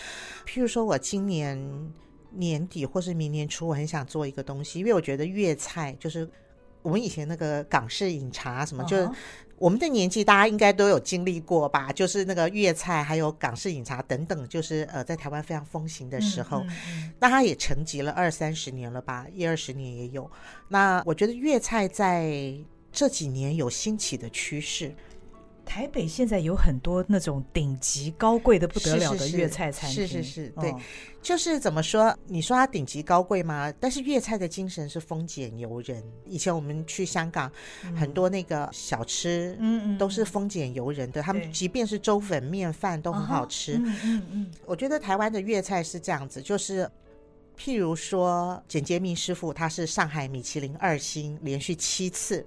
[0.47, 1.93] 譬如说我今年
[2.31, 6.29] 年底或是明年初，我很想做一个东西，因为我觉得粤菜就是。
[6.85, 9.11] 我们以前那个港式饮茶什么，就是
[9.57, 11.91] 我们的年纪，大家应该都有经历过吧？
[11.91, 16.63] 就是那个粤菜，还有港式饮茶等等，就是呃，在台湾非常风行的时候，
[17.19, 20.31] 那它也沉寂了二三十年了吧，一二十年也有。
[20.69, 22.55] 那我觉得粤菜在
[22.93, 24.95] 这几年有兴起的趋势。
[25.65, 30.81] 台北现在有很多那种顶级高贵的不得了的粤菜餐厅，是是是，对，哦、
[31.23, 32.17] 就是怎么说？
[32.27, 33.73] 你说它顶级高贵吗？
[33.81, 36.03] 但是粤菜的精神是丰俭由人。
[36.27, 37.51] 以前我们去香港，
[37.85, 41.23] 嗯、很多那个小吃，嗯嗯，都是丰俭由人的。
[41.23, 43.75] 他们即便是粥粉面饭都很好吃。
[43.79, 46.89] 嗯嗯嗯，我觉得台湾的粤菜是这样子，就是
[47.59, 52.45] 譬如说简洁明师傅，他是上海米其林二星，连续七次。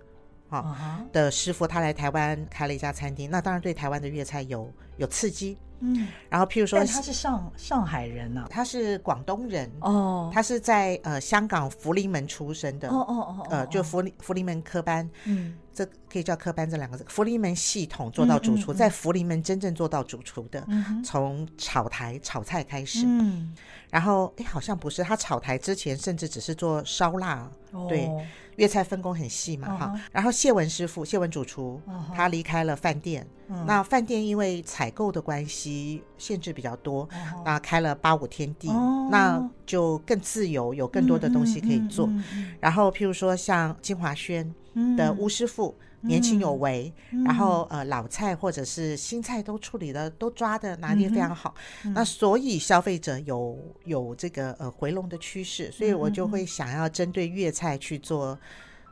[0.50, 1.12] 好、哦 uh-huh.
[1.12, 5.58] 的师傅，他来台湾开了一家餐厅，那当然对台湾的粤菜有有刺激。
[5.80, 10.34] 嗯，然后譬如说，他是上上海人呢、啊，他是广东人哦，oh.
[10.34, 23.54] 他是在呃香港福临门出生的哦哦哦，呃就福福临门科班，嗯，这可以叫科班这两个字，福临门系统做到主厨，嗯嗯嗯、在福临门真正做到主厨的，嗯、从炒台炒菜开始，嗯，
[23.92, 27.88] 然后哎好像不是，他炒台之前甚至只是做烧腊，oh.
[27.88, 28.10] 对。
[28.58, 32.16] 粤菜分工很细嘛，哈、uh-huh.，然后谢文师傅、谢文主厨，uh-huh.
[32.16, 33.64] 他离开了饭店，uh-huh.
[33.68, 37.44] 那饭店因为采购的关系限制比较多，uh-huh.
[37.46, 39.10] 那开了八五天地，uh-huh.
[39.12, 42.08] 那就更自由，有更多的东西可以做。
[42.08, 42.46] Uh-huh.
[42.60, 44.52] 然后譬如说像金华轩
[44.96, 45.72] 的吴师傅。
[45.72, 45.84] Uh-huh.
[46.08, 58.40] 年轻有为，嗯、然后呃老菜或者是新菜都处理的都抓的拿捏非常好，嗯、那所以消费者有有这个呃回笼的趋势，所以我就会想要针对粤菜去做、嗯、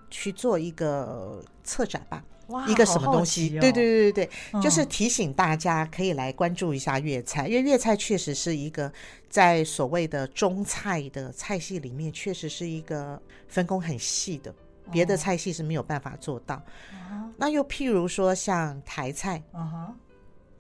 [0.10, 3.56] 去做一个策展吧，哇，一个什么东西？
[3.56, 8.92] 哦、对对对对对、嗯，就是提醒大家可以来关注一下粤菜，因为粤菜确实是一个
[9.30, 14.54] 在所谓的中菜的菜系里面，确实是一个分工很细的。
[14.92, 17.30] 别的菜系是没有办法做到，uh-huh.
[17.38, 19.94] 那又譬如说像台菜，uh-huh.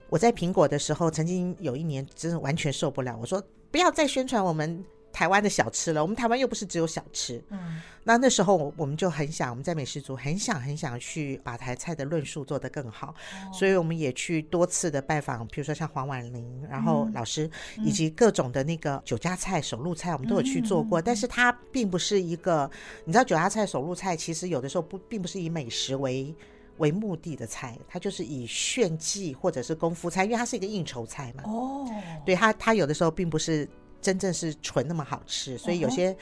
[0.10, 4.84] 我在苹果的时候，曾经有一年真的完全受不了，我说不要再宣传我们。
[5.16, 7.42] 台湾的小吃了，我们台湾又不是只有小吃。
[7.50, 21.00] 嗯，那那时候我们就很想，我们在美食组很想很想去把台菜的论述做得更好，哦，所以我们也去多次的拜访，比如说像黄婉玲，然后老师，嗯，以及各种的那个酒家菜、手路菜，我们都有去做过。
[21.00, 22.70] 嗯，但是它并不是一个，
[23.06, 26.36] 你知道酒家菜、手路菜，其实有的时候不并不是以美食为
[26.80, 31.44] 为目的的菜，它就是以炫技或者是功夫菜，因为它是一个应酬菜嘛。
[31.46, 31.90] 哦，
[32.26, 33.66] 对它它有的时候并不是。
[34.06, 36.16] 真正是纯那么好吃，所以有些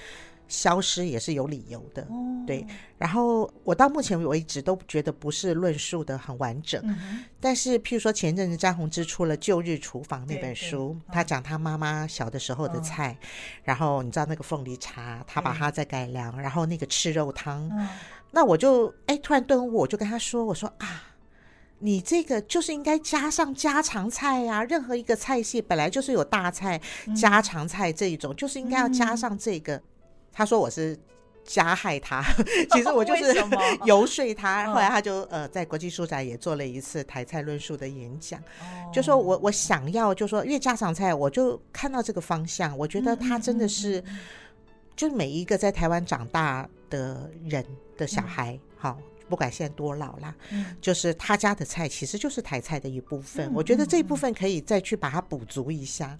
[0.47, 2.01] 消失也是有理由的。
[2.03, 2.15] 哦、
[2.47, 2.65] 对，
[2.97, 6.81] 然后我到目前为止都觉得不是论述的很完整。
[6.85, 13.17] 嗯、但是，譬如说前阵子张宏志出了《旧日厨房》那本书，他讲他妈妈小的时候的菜，哦、
[13.63, 17.89] 然后你知道那个凤梨茶，他把它再改良，然后那个赤肉汤，嗯、
[18.31, 21.09] 那我就哎突然顿悟，我就跟他说：“我说啊。”
[21.85, 29.75] 你这个就是应该加上家常菜呀、啊，任何一个菜系本来就是有大菜、嗯、家常菜这一种，就是应该要加上这个。
[29.75, 29.83] 嗯、
[30.31, 30.97] 他说我是
[31.43, 32.23] 加害他，
[32.71, 33.35] 其实我就是
[33.83, 34.71] 游说他。
[34.71, 44.19] 后来他就呃在国际书展也做了一次台菜论述的演讲，哦、就说我我想要就说因为家常菜，我就看到这个方向，我觉得他真的是，嗯、
[44.95, 47.65] 就是每一个在台湾长大的人
[47.97, 49.03] 的小孩，好、嗯。
[49.33, 53.49] 不管现在多老啦，嗯，就是他家的菜其实就是台菜的一部分。
[53.49, 56.15] 嗯、我觉得这一部分可以再去把它补足一下，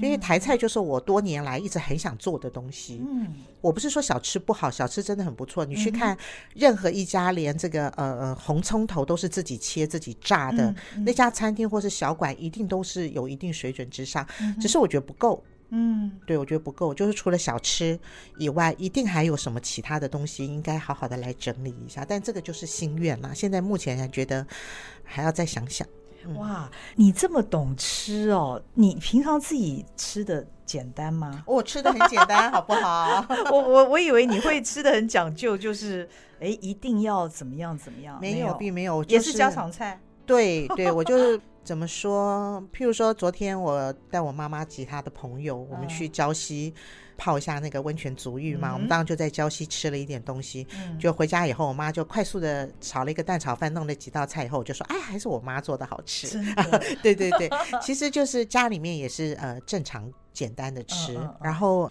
[0.00, 2.98] 因为台菜就是我多年来一直很想做的东西。
[3.06, 3.26] 嗯，
[3.60, 5.66] 我不是说小吃不好，小吃真的很不错。
[5.66, 6.16] 你去看
[6.54, 14.26] 任何一家连这个呃呃红葱头都是自己切自己炸的、嗯、那家餐厅或是小馆，一定都是有一定水准之上。
[14.40, 15.44] 嗯、只是我觉得不够。
[15.70, 17.98] 嗯，对，我觉得不够，就是除了小吃
[18.38, 22.04] 以外，一定还有什么其他的东西应该好好的来整理一下。
[22.08, 24.46] 但这个就是心愿啦，现在目前还觉得
[25.02, 25.86] 还要再想想。
[26.34, 28.60] 哇，你这么懂吃哦？
[28.74, 31.44] 你平常自己吃的简单吗？
[31.46, 33.24] 我吃的很简单，好不好？
[33.52, 36.08] 我我我以为你会吃的很讲究，就是
[36.40, 38.18] 哎，一定要怎么样怎么样？
[38.20, 40.00] 没有，并没有，也是家常菜。
[40.24, 42.62] 对对，我就是怎么说？
[42.72, 46.72] 譬如说，昨天我带我妈妈及她的朋友，我们去礁溪。
[47.18, 56.38] 泡一下那个温泉足浴嘛，嗯、我们当时就在礁溪吃了一点东西，嗯、就回家以后，我妈就快速的炒了一个蛋炒饭，弄了几道菜以后，我就说，哎，还是我妈做的好吃。
[57.02, 57.50] 对对对，
[57.80, 61.90] 其实就是家里面也是呃正常简单的吃，然后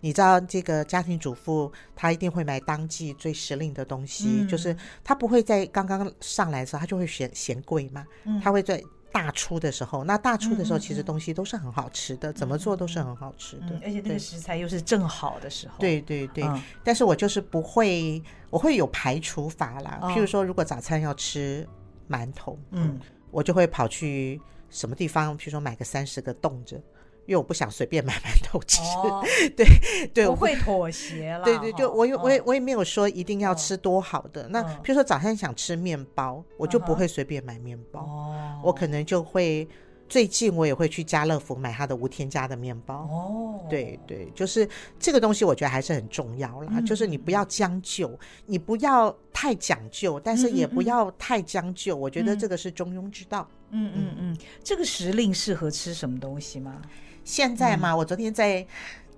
[0.00, 8.04] 你知道这个家庭主妇她一定会买当季最时令的东西，嗯、就是她不会在刚刚上来的时候她就会嫌嫌贵嘛，
[8.42, 8.82] 她会在。
[9.14, 15.74] 大出的时候，那大出的时候，其实东西都是很好吃的，嗯、怎么做都是很好吃的，嗯、而且那个食材又是正好的时候。
[15.78, 20.00] 对对对，嗯、但是我就是不会，我会有排除法啦。
[20.02, 21.64] 哦、譬如说，如果早餐要吃
[22.10, 22.98] 馒头，嗯，
[23.30, 26.82] 我就会跑去什么地方，譬如说买个三十个冻着。
[27.26, 29.24] 因为我不想随便买馒头吃，哦、
[29.56, 29.66] 对
[30.12, 31.44] 对，我会妥协了。
[31.44, 34.42] 对对，就我也、哦、我也我也没有说一定要吃多好的。
[34.44, 38.00] 哦、那比如说早上想吃面包，哦、我就不会随便买面包。
[38.00, 39.66] 哦，我可能就会
[40.06, 42.94] 最近我也会去家乐福买它的无添加的面包。
[43.10, 46.72] 哦，对对，就是这个东西我觉得还是很重要啦。
[46.74, 51.96] 嗯、就是你不要将就，你不要太讲究，但是也不要太将就。
[51.96, 53.48] 我觉得这个是中庸之道。
[53.70, 56.80] 嗯嗯嗯，这个时令适合吃什么东西吗？
[57.24, 58.64] 现在嘛，嗯、我昨天在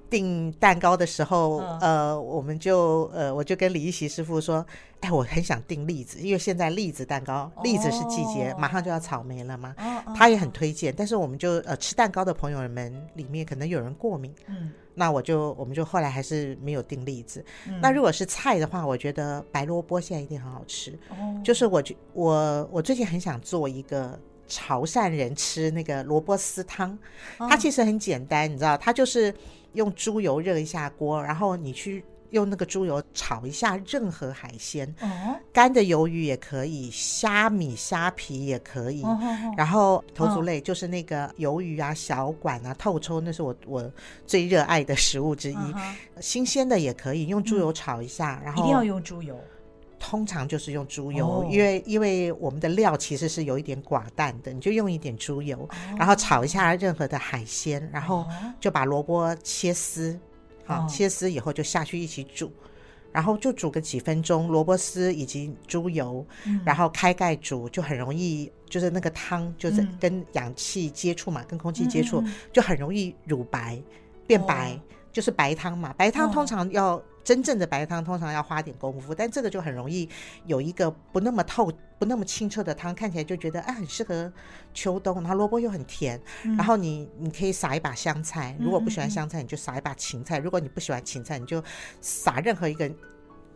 [0.09, 4.64] 订蛋糕的时候，嗯、呃，我们就呃，我就跟李一席师傅说，
[5.01, 9.75] 哎，我很想订栗子，因为现在栗子蛋糕，栗子是季节，哦、马上就要草莓了嘛。
[9.79, 17.45] 哦、他也很推荐，但是我们就呃，吃蛋糕的朋友们里面可能有人过敏，嗯，那我就我们就后来还是没有订栗子。
[17.66, 20.97] 嗯、那如果是菜的话，我觉得白萝卜现在一定很好吃。
[21.11, 24.16] 哦，就是我觉我我最近很想做一个。
[24.46, 26.98] 潮汕人吃那个萝卜丝汤，
[27.38, 29.35] 它其实很简单，你知道，它就是
[29.74, 34.92] 用猪油热一下锅，然后你去用那个猪油炒一下任何海鲜，
[35.52, 39.04] 干的鱿鱼也可以，虾米、虾皮也可以，
[39.56, 43.90] 然后头足类就是那个鱿鱼啊、小管啊、透抽，那是我我
[44.26, 45.56] 最热爱的食物之一，
[46.20, 49.38] 新鲜的也可以，用猪油炒一下，然后一定要用猪油。
[49.98, 58.26] 通常就是用猪油，哦、因为因为我们的料其实是有一点寡淡的，你就用一点猪油，哦、然后炒一下任何的海鲜，然后
[58.61, 60.18] 就把萝卜切丝，
[60.64, 62.52] 好、哦、切丝以后就下去一起煮，
[63.11, 73.80] 然后就煮个几分钟，萝卜丝以及猪油，嗯、然后开盖煮，就很容易就是那个汤就是跟氧气接触嘛，嗯、跟空气接触就很容易乳白
[74.26, 74.80] 变白，哦、
[75.16, 77.02] 就是白汤嘛，白汤通常要。
[77.26, 80.09] 真正的白汤通常要花点功夫，但这个就很容易
[80.44, 84.33] 有一个不那么透、不那么清澈的汤，看起来就觉得哎，很适合
[84.72, 85.16] 秋冬。
[85.16, 91.61] 然后萝卜又很甜，嗯、然后你你可以撒一把香菜，如果不喜欢香菜，你就撒一把芹菜；如果你不喜欢芹菜，你就
[92.00, 92.88] 撒任何一个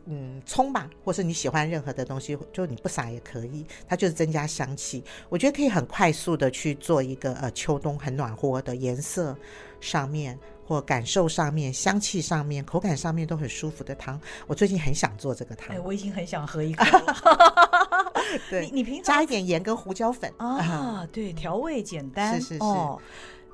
[0.07, 5.05] 嗯葱吧，或是你喜欢任何的东西，就你不撒也可以，它就是增加香气。
[5.29, 9.39] 我觉得可以很快速的去做一个呃秋冬很暖和的颜色
[9.81, 10.37] 上面。
[10.71, 15.75] 或感受上面、香气上面、口感上面都很舒服的汤，我最近很想做这个汤。
[15.75, 18.13] 哎，我已经很想喝一口 了。
[18.49, 21.05] 对， 你你平常加一点盐跟胡椒粉啊？
[21.11, 22.41] 对，调味简单。
[22.41, 22.65] 是是是。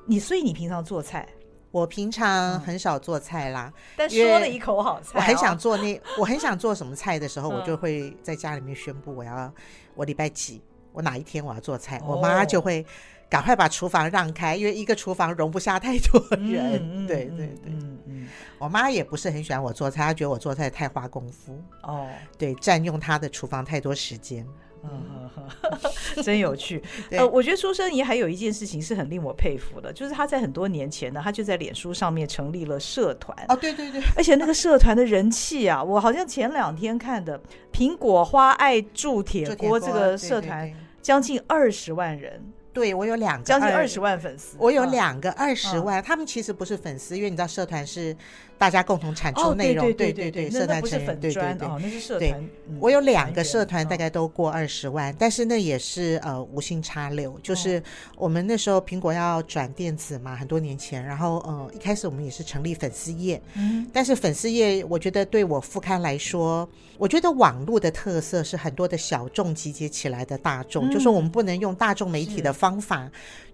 [0.05, 1.27] 你所以你平常做菜？
[1.71, 5.13] 我平常很少做菜啦，但说了一口好菜。
[5.15, 9.51] 我很想做那，我很想做什么菜的时候，我就会在家里面宣布我要
[9.95, 10.61] 我礼拜几，
[10.93, 12.85] 我哪一天我要做菜，我妈就会。
[13.29, 16.81] 赶快把厨房让开，因为一个厨房容不下太多人。
[16.81, 21.61] 嗯、 对对对，嗯嗯，我妈也不是很喜欢我做菜，她觉得我做菜太花功夫。
[21.83, 24.45] 哦，对，占用她的厨房太多时间。
[24.83, 25.29] 嗯，
[26.23, 26.81] 真有趣。
[27.11, 33.35] 呃，我觉得苏生怡还有一件事情是很令我佩服的，就是他在很多年前呢，他就在脸书上面成立了社团。
[33.49, 37.41] 哦，对对对，而且那个社团的人气啊，我好像前两天看的
[37.73, 42.41] 苹果花爱铸铁锅这个社团，将近二十万人。
[42.77, 48.15] 对，我有两个将近二十万粉丝，我有两个二十万，他们其实不是粉丝，因为你知道社团是
[48.57, 52.49] 大家共同产出内容，对对对，社团成员，对对对，那是社团。
[52.79, 57.81] 我有两个社团，大概都过二十万，但是那也是呃无心插柳，就是
[58.15, 72.67] 我们那时候苹果要转电子嘛，很多年前，然后呃一开始我们也是成立粉丝页，嗯，但是粉丝页我觉得对我副刊来说，我觉得网络的特色是很多的小众集结起来的大众，就是我们不能用大众媒体的方。
[72.67, 73.09] 方法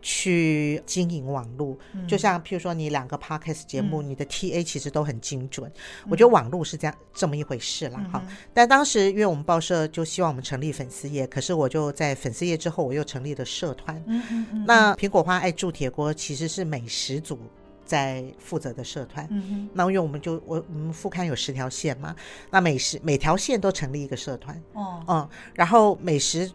[0.06, 5.72] 去经营网络，就像譬如说，你两个 podcast 节目，你的 TA 其实都很精准。
[6.10, 8.00] 我觉得网络是这样这么一回事啦。
[8.12, 8.36] 哈、嗯。
[8.54, 13.96] 但当时因为我们报社就希望我们成立粉丝页，可是我就在粉丝页之后，我又成立了社团。
[14.06, 14.66] 嗯嗯嗯。
[14.68, 17.40] 那苹果花爱铸铁锅其实是美食组
[17.86, 19.26] 在负责的社团。
[19.74, 22.14] 那因为我们就我我们副刊有十条线嘛，
[22.52, 24.62] 那美食每条线都成立一个社团。
[24.74, 25.02] 哦。
[25.08, 26.52] 嗯，然后美食。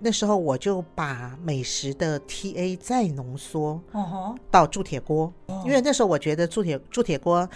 [0.00, 3.80] 那时候我就把美食的 TA 再浓缩
[4.50, 5.32] 到铸铁锅，
[5.64, 7.48] 因为那时候我觉得铸铁铸铁锅，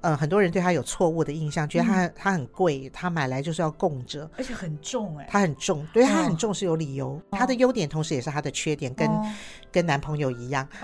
[0.00, 9.08] 呃，很多人对它有错误的印象，觉得它它很贵，它买来就是要供着，而且很重哎，它很重，对，它很重是有理由，它的优点同时也是它的缺点，跟
[9.70, 10.66] 跟男朋友一样。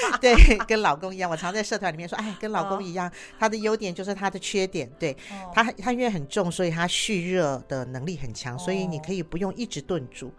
[0.20, 0.34] 对，
[0.66, 4.90] 跟老公一样，我常在社团里面说，哎，跟老公一样，他的优点就是他的缺点。
[4.98, 5.16] 对，
[5.54, 10.32] 他，他因为很重，所以他蓄热的能力很强，所以你可以不用一直炖煮，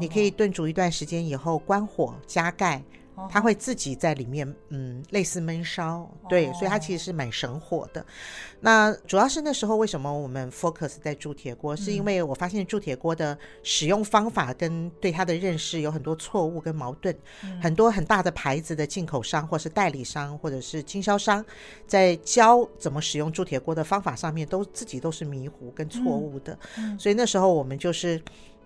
[0.00, 2.82] 你可以炖煮一段时间以后关火加盖。
[3.30, 8.04] 它会自己在里面，嗯，类似闷烧，对，所以它其实是蛮省火的。
[8.60, 17.16] 那主要是那时候为什么我们 focus 在铸铁锅，是因为我发现铸铁锅的使用方法跟对它的认识有很多错误跟矛盾，
[17.62, 21.44] 很多很大的牌子的进口商或是代理商或者是经销商，
[21.86, 26.58] 在教怎么使用铸铁锅的方法上面，都自己都是迷糊跟错误的。
[26.98, 28.20] 所以那时候我们就是。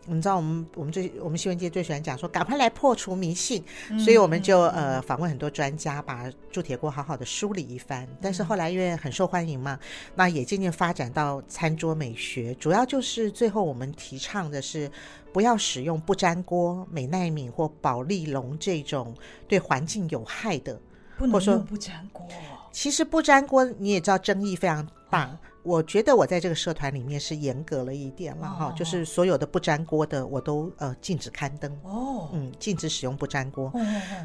[0.07, 8.09] 你知道我们我们最我们新闻界最喜欢讲说，赶快来破除迷信，嗯、所以我们就呃访问很多专家，把铸铁锅好好的梳理一番。
[8.21, 9.79] 但是后来因为很受欢迎嘛，
[10.17, 14.91] 那也渐渐发展到餐桌美学，主要就是最后我们提倡的是
[15.33, 19.15] 不要使用不粘锅、美耐皿或保利龙这种
[19.47, 20.81] 对环境有害的，
[21.17, 22.27] 不能用不粘锅。
[22.73, 25.27] 其实不粘锅你也知道争议非常大。
[25.27, 33.73] 哦我觉得我在这个社团里面是严格了一点了哈，就是所有的不粘锅的我都呃禁止刊登哦，嗯，禁止使用不粘锅。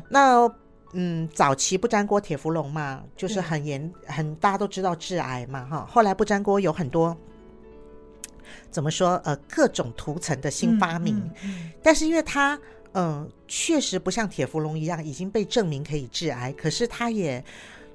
[0.09, 0.51] 那
[0.93, 5.85] 嗯，早期不粘锅铁氟龙嘛，就是很严很大家都知道致癌嘛哈。
[5.87, 7.15] 后来不粘锅有很多
[8.71, 11.21] 怎么说呃各种涂层的新发明，
[11.83, 12.59] 但是因为它
[12.93, 17.43] 嗯确实不像铁氟龙一样已经被证明可以致癌，可是它也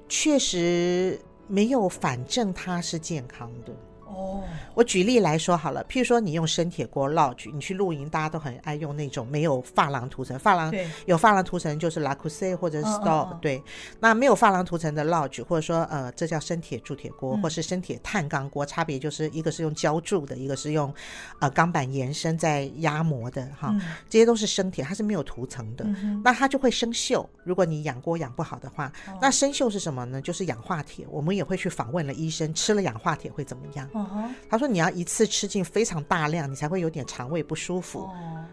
[0.07, 1.19] 确实。
[1.47, 3.73] 没有反正它是健康的。
[4.13, 4.43] 哦，
[4.73, 10.73] 我举例来说好了，譬如说你用生铁锅 Lodge，你去露营，大家都很爱用那种没有珐琅涂层，珐琅
[11.05, 13.61] 有珐琅涂层就是 Le Creuset 或者 Staub，对，
[13.99, 20.93] 那没有珐琅涂层的 Lodge，或者说呃，这叫生铁铸铁锅，嗯、或是生铁碳钢锅，差别就是一个是用浇铸的，一个是用
[21.39, 27.25] 呃钢板延伸在压磨的哈，嗯、这些都是生铁，它是没有涂层的，嗯、那它就会生锈。
[27.43, 30.21] 如果你养锅养不好的话，哦、那生锈是什么呢？
[30.21, 31.05] 就是氧化铁。
[31.09, 33.89] 我们也会去访问了医生，吃了氧化铁会怎么样？
[33.93, 34.02] 哦
[34.49, 38.01] 他说：“你要一次吃进非常大量，你才会有点肠胃不舒服。
[38.01, 38.11] Oh.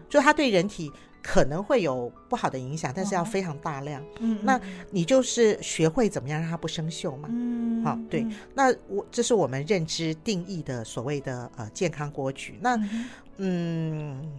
[0.09, 0.91] 就它对人体
[1.21, 4.03] 可能会有不好的影响，但是要非常大量。
[4.19, 4.43] 嗯、oh.
[4.43, 7.29] 那你就是学会怎么样让它不生锈嘛。
[7.31, 8.25] 嗯，好，对。
[8.53, 12.57] 那我这是我们认知定义的所谓的呃健康锅具。
[12.61, 13.05] 那、mm hmm.
[13.37, 14.31] 嗯，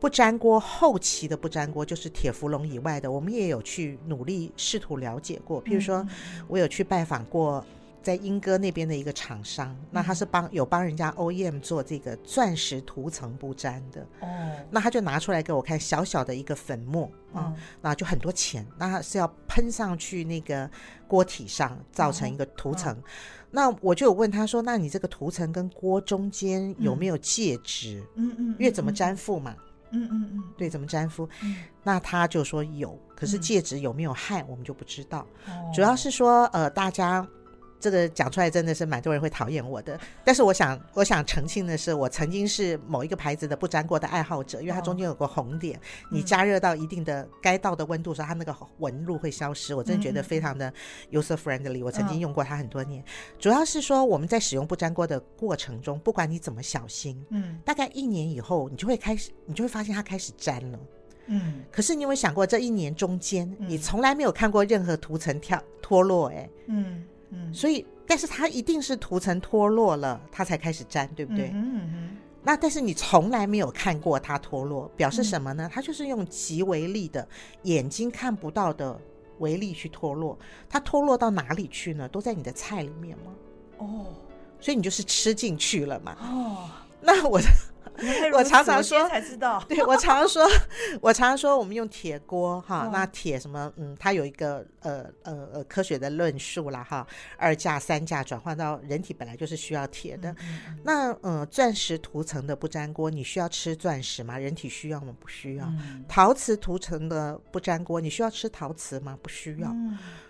[0.00, 5.62] 不粘锅后期的不粘锅就是铁氟龙以外的，我们也有去努力试图了解过。
[5.62, 6.06] 譬如说，
[6.48, 7.64] 我有去拜访过。”
[8.08, 14.26] 在英歌那边的一个厂商，那他是帮有帮人家 OEM 做这个钻石涂层不粘的哦，
[14.70, 17.04] 那他就拿出来给我看，小小的一个粉末
[17.34, 20.70] 啊，嗯、那就很多钱，那他是要喷上去那个
[21.06, 22.96] 锅体上，造成一个涂层。
[23.50, 28.02] 那我就有问他说，那你这个涂层跟锅中间有没有介质？
[28.14, 29.54] 嗯嗯，因为怎么粘附嘛？
[29.90, 31.28] 嗯嗯嗯，对，怎么粘附？
[31.42, 35.26] 嗯、那他就说有，可是介质有没有害，我们就不知道。
[35.46, 37.28] 哦、主要是说，呃，大家。
[37.80, 49.74] 这个讲出来真的是蛮多人会讨厌我的，但是我想我想澄清的是，我曾经是某一个牌子的不粘锅的爱好者，因为它中间有个红点，你加热到一定的该到的温度时候，它那个纹路会消失。
[49.74, 50.72] 我真的觉得非常的
[51.12, 53.04] user friendly，我曾经用过它很多年。
[53.38, 60.78] 主要是说我们在使用不粘锅的过程中，不管你怎么小心，嗯，大概一年以后，你就会开始，你就会发现它开始粘了，
[61.26, 61.62] 嗯。
[61.70, 67.04] 可是你有没有想过，这一年中间，你从来没有看过任何涂层跳脱落，哎，嗯。
[67.30, 71.50] 嗯，所以，但是它一定是涂层脱落了，它才开始粘，对不对？
[71.54, 71.90] 嗯嗯。
[71.94, 75.68] 嗯，那但是你从来没有看过它脱落，表示什么呢？
[75.68, 77.26] 嗯、它就是用极微粒的
[77.62, 78.98] 眼睛看不到的
[79.38, 80.38] 微粒去脱落。
[80.68, 82.08] 它脱落到哪里去呢？
[82.08, 83.32] 都在你的菜里面吗？
[83.78, 84.06] 哦，
[84.60, 86.16] 所以你就是吃进去了嘛。
[86.20, 86.70] 哦，
[87.00, 87.40] 那我。
[88.32, 89.62] 我常常说，才知道。
[89.68, 90.46] 对，我常常说，
[91.00, 100.34] 我常常说，我们用铁锅哈，那铁什么，嗯，它有一个呃呃呃科学的论述了哈，二价三价转换到人体本来就是需要铁的。
[100.84, 104.38] 那呃钻石涂层的不粘锅，你需要吃钻石吗？
[104.38, 105.14] 人体需要吗？
[105.18, 105.70] 不需要。
[106.08, 109.18] 陶瓷涂层的不粘锅，你需要吃陶瓷吗？
[109.22, 109.74] 不需要。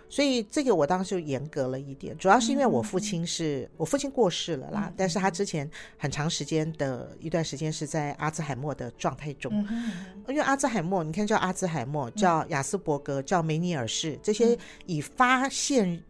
[0.09, 9.53] 所以这个我当时就严格了一点，主要是因为我父亲是、嗯、我父亲过世了啦，嗯、但是他之前很长时间的一段时间是在阿兹海默的状态中，
[10.27, 14.57] 因为阿兹海默，你看叫阿兹海默，叫亚斯伯格，叫梅尼尔氏，这些
[14.87, 16.03] 以发现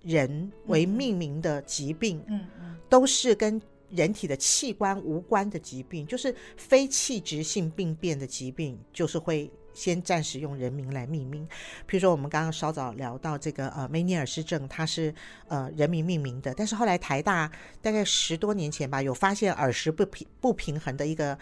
[0.00, 9.50] 人为命名的疾病，嗯嗯、都是跟人体的器官无关的疾病，就是非器质性病变的疾病，就是会。
[9.74, 11.46] 先暂时用人名来命名，
[11.88, 15.14] 譬如说我们刚刚稍早聊到这个呃梅尼尔氏症，它是
[15.48, 17.50] 呃人名命名的，但是后来台大
[17.80, 21.38] 大概十多年前吧，有发现耳石不平不平衡的一个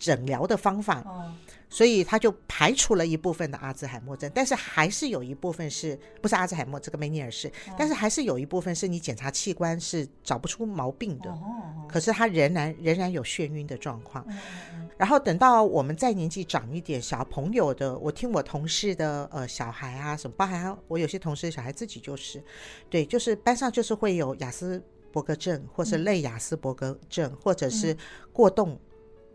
[0.00, 1.00] 诊疗的方法。
[1.06, 1.32] 哦
[1.72, 14.24] 所以他就排除了一部分的阿兹海默症，但是还是有一部分是不是阿兹海默这个梅尼尔氏，哦、但是还是有一部分是你检查器官是找不出毛病的，哦、可是他仍然仍然有眩晕的状况。
[14.26, 22.42] 嗯、然后等到我们再年纪长一点，小朋友的，我听我同事的呃小孩啊什么，包含我有些同事的小孩自己就是，
[22.88, 24.82] 对，就是班上就是会有雅斯
[25.12, 27.96] 伯格症，或是类雅斯伯格症，嗯、或者是
[28.32, 28.76] 过动。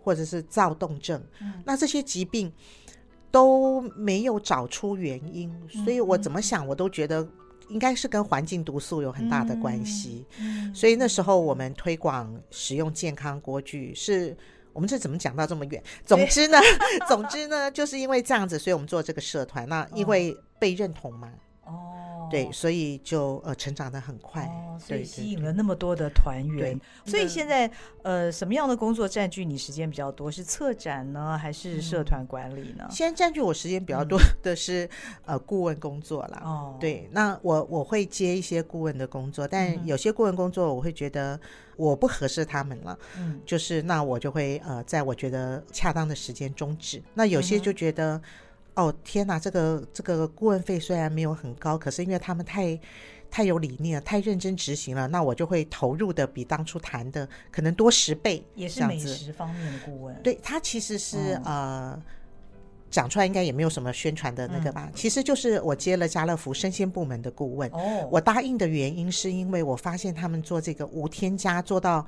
[0.06, 2.53] 或者是躁动症，嗯、那这些疾病
[3.32, 7.28] 都没有找出原因，嗯、所以我怎么想，我都觉得
[7.70, 10.24] 应该是跟环境毒素有很大的关系。
[10.39, 14.38] 嗯嗯、所以那时候我们推广使用健康锅具，是
[14.74, 15.82] 我们这怎么讲到这么远？
[16.06, 16.60] 总之呢，
[17.08, 21.32] 总之呢，就是因为这样子，所以我们做这个社团，那因为被认同嘛。
[21.64, 22.05] 哦。
[22.30, 26.80] 对，所以就呃成长的很快，哦，所以吸引了那么多的团员。
[27.06, 27.70] 所以现在
[28.04, 30.30] 呃什么样的工作占据你时间比较多？
[30.30, 32.86] 是策展呢，还是社团管理呢？
[32.90, 34.90] 现在占据我时间比较多的是
[35.26, 36.42] 呃顾问工作啦。
[36.44, 41.40] 哦，对，那我我会接一些顾问的工作，但有些顾问工作我会觉得
[41.78, 47.02] 我不合适他们了，嗯，就是那我就会呃在我觉得恰当的时间终止。
[47.14, 48.22] 那有些就觉得。
[48.76, 52.80] 哦天哪，这个这个顾问费虽然没有很高，可是因为他们太
[53.32, 58.44] 太有理念，太认真执行了，那我就会投入的比当初谈的可能多十倍。
[58.54, 62.04] 也是美食方面的顾问，对，他其实是、哦、呃
[62.92, 67.70] 讲出来应该也没有什么宣传的那个吧，嗯、其实就是我接了家乐福生鲜部门的顾问。
[67.72, 72.06] 哦，我答应的原因是因为我发现他们做这个无添加做到。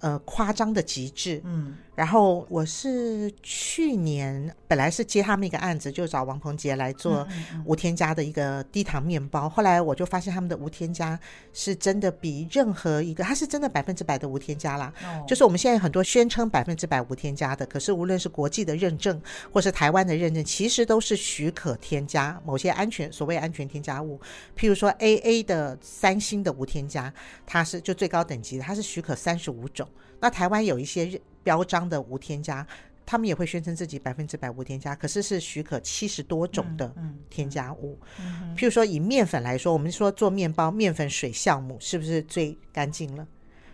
[0.00, 1.40] 呃，夸张的极致。
[1.44, 7.26] 嗯，然后我是去年本来是接他们一个案子，就找王鹏杰来做
[7.64, 9.48] 无添加的一个低糖面包。
[9.48, 11.18] 后来我就发现他们的无添加
[11.52, 14.92] 是真的比任何一个，它是真的百分之百的无添加啦。
[15.02, 19.20] 哦，就是我们现在很多宣称百分之百无添加的，可是无论是国际的认证
[19.52, 24.20] 或是台湾的认证，其实都是许可添加某些安全所谓安全添加物。
[24.56, 27.12] 譬如说 AA 的三星的无添加，
[27.44, 29.87] 它是就最高等级的，它是许可三十五种。
[30.20, 32.66] 那台湾有一些标章的无添加，
[33.06, 36.92] 他们也会宣称自己百分之百无添加，可是是许可七十多种的
[37.30, 37.98] 添加物。
[38.20, 43.26] 嗯嗯嗯、譬如说以面粉来说，我们说做面包，面粉、水、酵母是不是最干净了？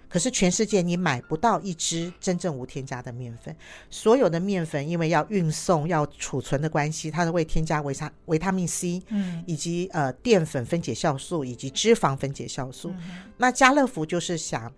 [0.08, 3.56] 可是全世界你买不到一支真正无添加的面粉，
[3.90, 12.90] 所有的面粉因为要运送、要储存的关系，它都会添加维他维他命 C，嗯，以及呃淀粉分解酵素以及脂肪分解酵素。
[12.90, 14.72] 嗯、那家乐福就是想。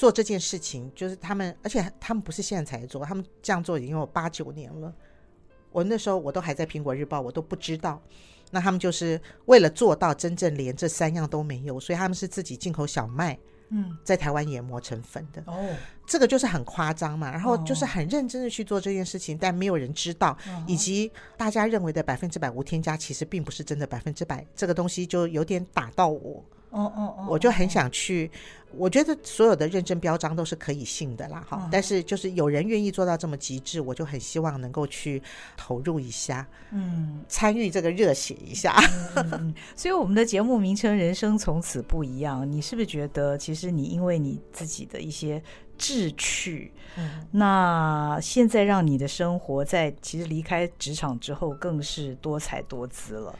[0.00, 4.90] 做这件事情，就是他们，而且他们不是现在才做，他们这样做已经有八九年了。
[5.70, 8.00] 我那时候我都还在苹果日报，我都不知道。
[8.50, 13.38] 那他们就是为了做到真正连这三样都没有，所以他们是自己进口小麦，
[13.68, 15.42] 嗯，在台湾研磨成粉的。
[15.44, 15.68] 哦，
[16.06, 17.30] 这个就是很夸张嘛。
[17.30, 20.34] 然后就是很认真的去做这件事情，但没有人知道，
[20.66, 24.46] 以及大家认为的百分之百无添加，其实并不是真的百分之百。
[24.56, 26.42] 这个东西就有点打到我。
[26.70, 28.30] 哦哦哦，我就很想去。
[28.72, 31.68] 我觉得所有的认证标章都是可以信的啦，哈。
[31.72, 35.20] 但是就是有人愿意做到这么极致，我就很希望能够去
[35.56, 38.80] 投入一下，嗯，参与这个热血一下。
[39.16, 45.42] 嗯嗯、所以我们的节目名称《人生从此不一样》，你是不是觉得其实你因为你自己的一些
[45.76, 53.36] 志趣，嗯，那现在让你的生活在其实离开职场之后更是多彩多姿了？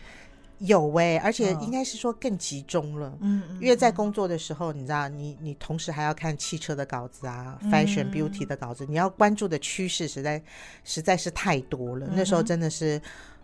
[0.61, 3.17] 有哎、欸，而且应该是说更集中了。
[3.21, 10.43] 嗯，因为在工作的时候，你知道，你你同时还要看汽车的稿子啊、嗯、，fashion beauty 的稿子，你要关注的趋势实在
[10.85, 12.07] 实在是太多了。
[12.09, 13.01] 嗯、那时候真的是，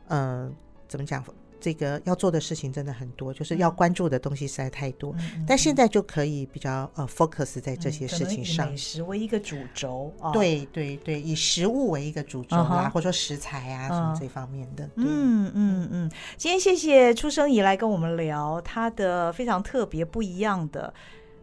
[0.08, 0.52] 嗯、呃，
[0.88, 1.24] 怎么讲？
[1.66, 5.12] 这个要做的事情真的很多，就是要关注的东西实在太多。
[5.18, 10.14] 嗯、但现在就可以比较呃 focus 在这些事情上，以美食为一个主轴。
[10.20, 14.88] 哦、对对对，以食物为一个主轴啊，uh huh、或者说食材啊、uh 什么这方面的。
[14.94, 20.94] 嗯嗯嗯，今天谢谢出生以来跟我们聊他的非常特别不一样的。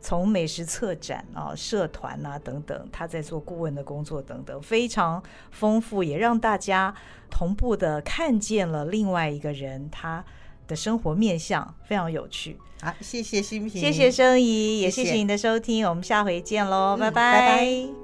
[0.03, 6.93] 从美食策展啊、社团啊等等，他在做顾问的工作等等，非常丰富，也让大家
[7.29, 10.21] 同步的看见了另外一个人，他
[10.67, 12.59] 的生活面相，非常有趣。
[12.81, 17.39] 好，谢谢新平，谢谢生怡，也谢谢您的收听，我们下回见喽，拜拜。
[17.39, 18.02] 拜拜。